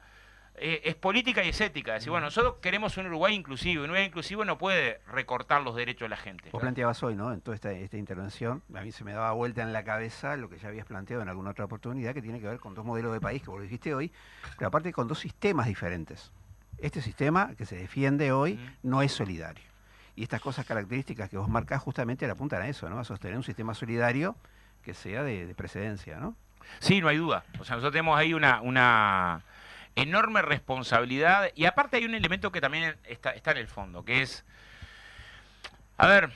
[0.61, 1.95] Eh, es política y es ética.
[1.95, 5.61] Es decir, bueno, nosotros queremos un Uruguay inclusivo, y un Uruguay inclusivo no puede recortar
[5.61, 6.49] los derechos de la gente.
[6.51, 7.31] Vos planteabas hoy, ¿no?
[7.31, 10.49] En toda esta, esta intervención, a mí se me daba vuelta en la cabeza lo
[10.49, 13.13] que ya habías planteado en alguna otra oportunidad, que tiene que ver con dos modelos
[13.13, 14.11] de país, que vos lo dijiste hoy,
[14.57, 16.31] pero aparte con dos sistemas diferentes.
[16.77, 19.63] Este sistema que se defiende hoy no es solidario.
[20.15, 22.99] Y estas cosas características que vos marcás justamente le apuntan a eso, ¿no?
[22.99, 24.35] A sostener un sistema solidario
[24.81, 26.35] que sea de, de precedencia, ¿no?
[26.79, 27.43] Sí, no hay duda.
[27.59, 29.43] O sea, nosotros tenemos ahí una, una
[30.01, 34.21] enorme responsabilidad y aparte hay un elemento que también está, está en el fondo, que
[34.21, 34.45] es,
[35.97, 36.29] a ver,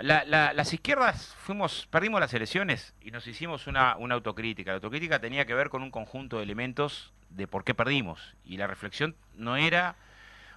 [0.00, 4.70] la- la- las izquierdas fuimos, perdimos las elecciones y nos hicimos una, una autocrítica.
[4.70, 8.56] La autocrítica tenía que ver con un conjunto de elementos de por qué perdimos y
[8.56, 9.96] la reflexión no era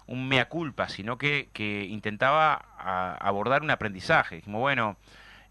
[0.08, 1.50] un mea culpa, sino que,
[1.90, 2.54] intentaba
[3.20, 4.36] abordar un aprendizaje.
[4.38, 4.98] Dijimos, bueno,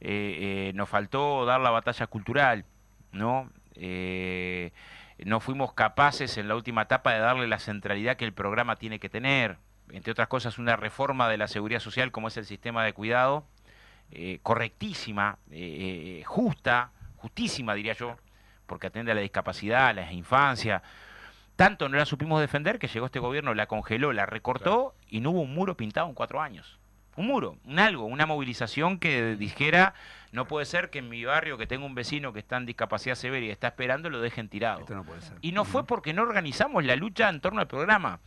[0.00, 2.64] eh, eh, nos faltó dar la batalla cultural,
[3.12, 3.50] ¿no?
[3.74, 4.70] Eh,
[5.18, 8.98] no fuimos capaces en la última etapa de darle la centralidad que el programa tiene
[8.98, 9.58] que tener,
[9.90, 13.46] entre otras cosas una reforma de la seguridad social como es el sistema de cuidado,
[14.10, 18.16] eh, correctísima, eh, eh, justa, justísima diría yo,
[18.66, 20.82] porque atiende a la discapacidad, a la infancia.
[21.56, 25.30] Tanto no la supimos defender que llegó este gobierno, la congeló, la recortó y no
[25.30, 26.78] hubo un muro pintado en cuatro años.
[27.16, 29.94] Un muro, un algo, una movilización que dijera,
[30.32, 33.14] no puede ser que en mi barrio que tengo un vecino que está en discapacidad
[33.14, 34.80] severa y está esperando lo dejen tirado.
[34.80, 35.36] Esto no puede ser.
[35.40, 38.18] Y no fue porque no organizamos la lucha en torno al programa.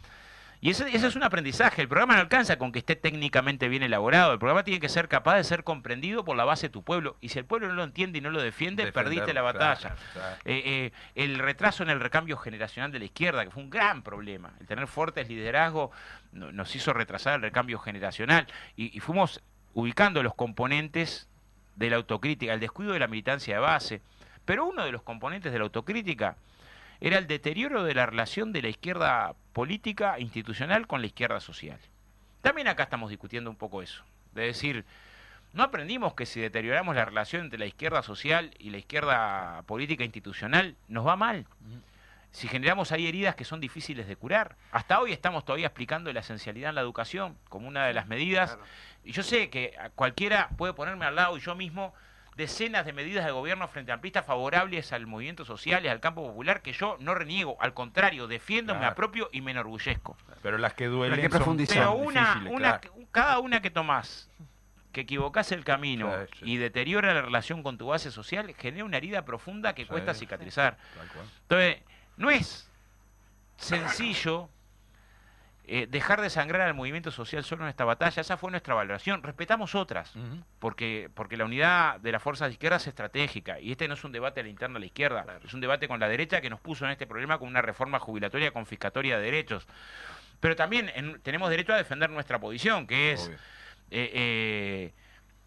[0.59, 1.81] Y ese, ese es un aprendizaje.
[1.83, 4.33] El programa no alcanza con que esté técnicamente bien elaborado.
[4.33, 7.15] El programa tiene que ser capaz de ser comprendido por la base de tu pueblo.
[7.21, 9.79] Y si el pueblo no lo entiende y no lo defiende, perdiste la batalla.
[9.89, 10.35] claro, claro.
[10.45, 14.01] Eh, eh, el retraso en el recambio generacional de la izquierda, que fue un gran
[14.01, 14.51] problema.
[14.59, 15.91] El tener fuertes liderazgos
[16.31, 18.47] no- nos hizo retrasar el recambio generacional.
[18.75, 19.41] Y, y fuimos
[19.75, 21.27] ubicando los componentes
[21.75, 24.01] de la autocrítica, el descuido de la militancia de base.
[24.43, 26.35] Pero uno de los componentes de la autocrítica
[26.99, 31.79] era el deterioro de la relación de la izquierda política institucional con la izquierda social.
[32.41, 34.85] También acá estamos discutiendo un poco eso, de decir,
[35.53, 40.03] no aprendimos que si deterioramos la relación entre la izquierda social y la izquierda política
[40.03, 41.45] institucional, nos va mal.
[42.31, 44.55] Si generamos ahí heridas que son difíciles de curar.
[44.71, 48.59] Hasta hoy estamos todavía explicando la esencialidad en la educación como una de las medidas.
[49.03, 51.93] Y yo sé que cualquiera puede ponerme al lado y yo mismo
[52.37, 56.21] decenas de medidas de gobierno frente a amplistas favorables al movimiento social y al campo
[56.25, 60.15] popular que yo no reniego, al contrario, defiendo, me apropio y me enorgullezco.
[60.43, 62.95] Pero las que duelen que son, Pero una, difíciles, una, claro.
[63.11, 64.29] cada una que tomás,
[64.91, 66.51] que equivocás el camino Sí, sí.
[66.51, 70.13] y deteriora la relación con tu base social, genera una herida profunda que Sí, cuesta
[70.13, 70.77] cicatrizar.
[71.41, 71.81] Entonces,
[72.17, 72.69] no es
[73.57, 74.49] sencillo
[75.69, 78.21] eh, dejar de sangrar al movimiento social solo en esta batalla.
[78.21, 79.21] Esa fue nuestra valoración.
[79.21, 80.13] Respetamos otras,
[80.59, 83.59] porque, porque la unidad de las fuerzas de izquierda es estratégica.
[83.59, 85.87] Y este no es un debate a la interna de la izquierda, es un debate
[85.87, 89.23] con la derecha que nos puso en este problema con una reforma jubilatoria confiscatoria de
[89.25, 89.67] derechos.
[90.39, 93.27] Pero también en- tenemos derecho a defender nuestra posición, que es...
[93.91, 94.93] Eh, eh,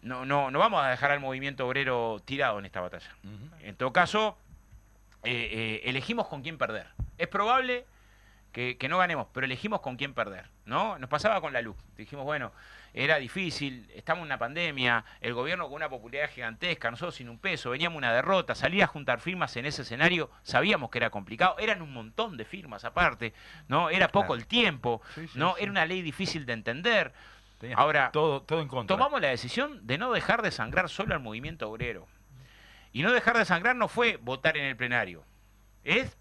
[0.03, 3.09] no, no, no vamos a dejar al movimiento obrero tirado en esta batalla.
[3.61, 4.37] En todo caso,
[5.23, 6.87] elegimos con quién perder.
[7.17, 7.85] Es probable
[8.51, 10.97] que, que no ganemos, pero elegimos con quién perder, ¿no?
[10.99, 11.77] Nos pasaba con la luz.
[11.95, 12.51] Dijimos, bueno,
[12.93, 17.39] era difícil, estamos en una pandemia, el gobierno con una popularidad gigantesca, nosotros sin un
[17.39, 21.55] peso, veníamos una derrota, salir a juntar firmas en ese escenario, sabíamos que era complicado,
[21.59, 23.33] eran un montón de firmas aparte,
[23.69, 23.89] ¿no?
[23.89, 25.55] Era poco el tiempo, Sí, sí, ¿no?
[25.55, 25.63] sí.
[25.63, 27.13] Era una ley difícil de entender.
[27.59, 28.93] Tenías Ahora, todo, todo en contra.
[28.97, 32.07] tomamos la decisión de no dejar de sangrar solo al movimiento obrero.
[32.91, 35.23] Y no dejar de sangrar no fue votar en el plenario.
[35.85, 36.17] Es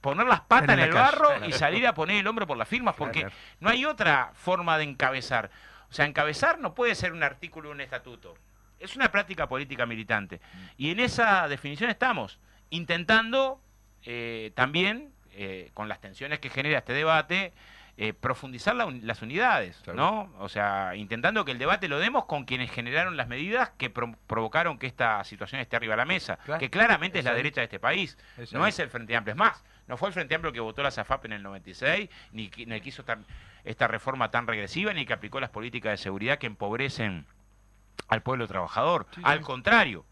[0.00, 1.46] poner las patas en, el calle, barro claro.
[1.46, 3.34] y salir a poner el hombro por las firmas, porque Claro.
[3.60, 5.50] no hay otra forma de encabezar.
[5.90, 8.34] O sea, encabezar no puede ser un artículo un estatuto.
[8.78, 10.40] Es una práctica política militante.
[10.76, 12.38] Y en esa definición estamos,
[12.70, 13.60] intentando
[14.04, 17.52] eh, también, eh, con las tensiones que genera este debate,
[17.96, 19.96] eh, profundizar la un- las unidades, Claro.
[19.98, 20.32] ¿no?
[20.38, 24.14] O sea, intentando que el debate lo demos con quienes generaron las medidas que pro-
[24.28, 26.60] provocaron que esta situación esté arriba de la mesa, Claro.
[26.60, 29.32] que claramente es, Es la derecha de este país, Es no es el Frente Amplio,
[29.32, 32.50] es más, no fue el Frente Amplio que votó la SAFAP en el 96, ni,
[32.66, 33.24] ni que hizo tan-
[33.64, 37.26] esta reforma tan regresiva, ni que aplicó las políticas de seguridad que empobrecen
[38.08, 39.06] al pueblo trabajador.
[39.14, 40.04] Sí, Al contrario,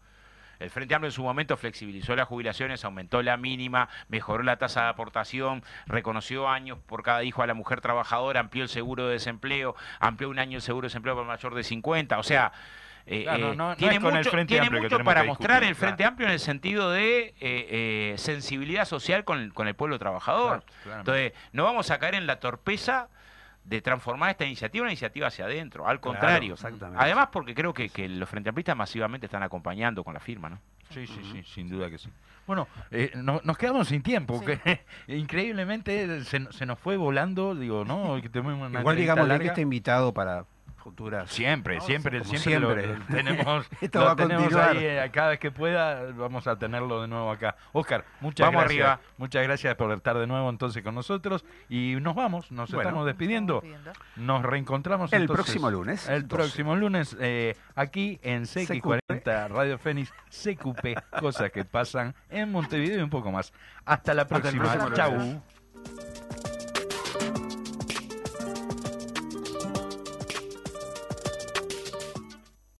[0.59, 4.83] el Frente Amplio en su momento flexibilizó las jubilaciones, aumentó la mínima, mejoró la tasa
[4.83, 9.13] de aportación, reconoció años por cada hijo a la mujer trabajadora, amplió el seguro de
[9.13, 12.17] desempleo, amplió un año el seguro de desempleo para mayor de 50.
[12.17, 12.51] O sea,
[13.07, 15.05] eh, Claro, no, eh, no- no tiene el mucho, Frente tiene Amplio que mucho tenemos
[15.13, 16.09] para que mostrar discutir, el Frente claro.
[16.09, 20.63] Amplio en el sentido de eh, eh, sensibilidad social con, con el pueblo trabajador.
[20.83, 20.99] Claro.
[20.99, 23.07] Entonces, no vamos a caer en la torpeza
[23.63, 25.87] de transformar esta iniciativa en una iniciativa hacia adentro.
[25.87, 26.53] Al Claro, contrario.
[26.53, 27.03] exactamente.
[27.03, 30.59] Además, porque creo que, que los Frente Amplistas masivamente están acompañando con la firma, ¿no?
[30.89, 32.09] Sí, sí, sí, sin duda que sí.
[32.45, 34.57] Bueno, eh, no- nos quedamos sin tiempo, que
[35.07, 38.15] increíblemente se, se nos fue volando, digo, ¿no?
[38.21, 38.29] Que
[38.79, 39.47] Igual digamos que larga.
[39.47, 40.45] está invitado para
[40.87, 41.29] futuras.
[41.29, 41.81] Siempre, ¿no?
[41.81, 42.97] siempre, Como siempre, lo- siempre.
[42.97, 47.01] lo tenemos, Esto lo va tenemos ahí, eh, cada vez que pueda vamos a tenerlo
[47.01, 47.57] de nuevo acá.
[47.73, 48.85] Oscar, muchas Vamos gracias.
[48.87, 48.99] arriba.
[49.17, 52.89] Muchas gracias por estar de nuevo entonces con nosotros y nos vamos, nos Bueno.
[52.89, 53.59] estamos despidiendo.
[53.61, 53.91] Pidiendo.
[54.15, 56.35] Nos reencontramos El entonces próximo lunes, El 12.
[56.35, 63.01] próximo lunes eh, aquí en CX40 Radio Fénix CQP, cosas que pasan en Montevideo y
[63.03, 63.51] un poco más.
[63.85, 64.93] Hasta la próxima.
[64.93, 65.41] Chau.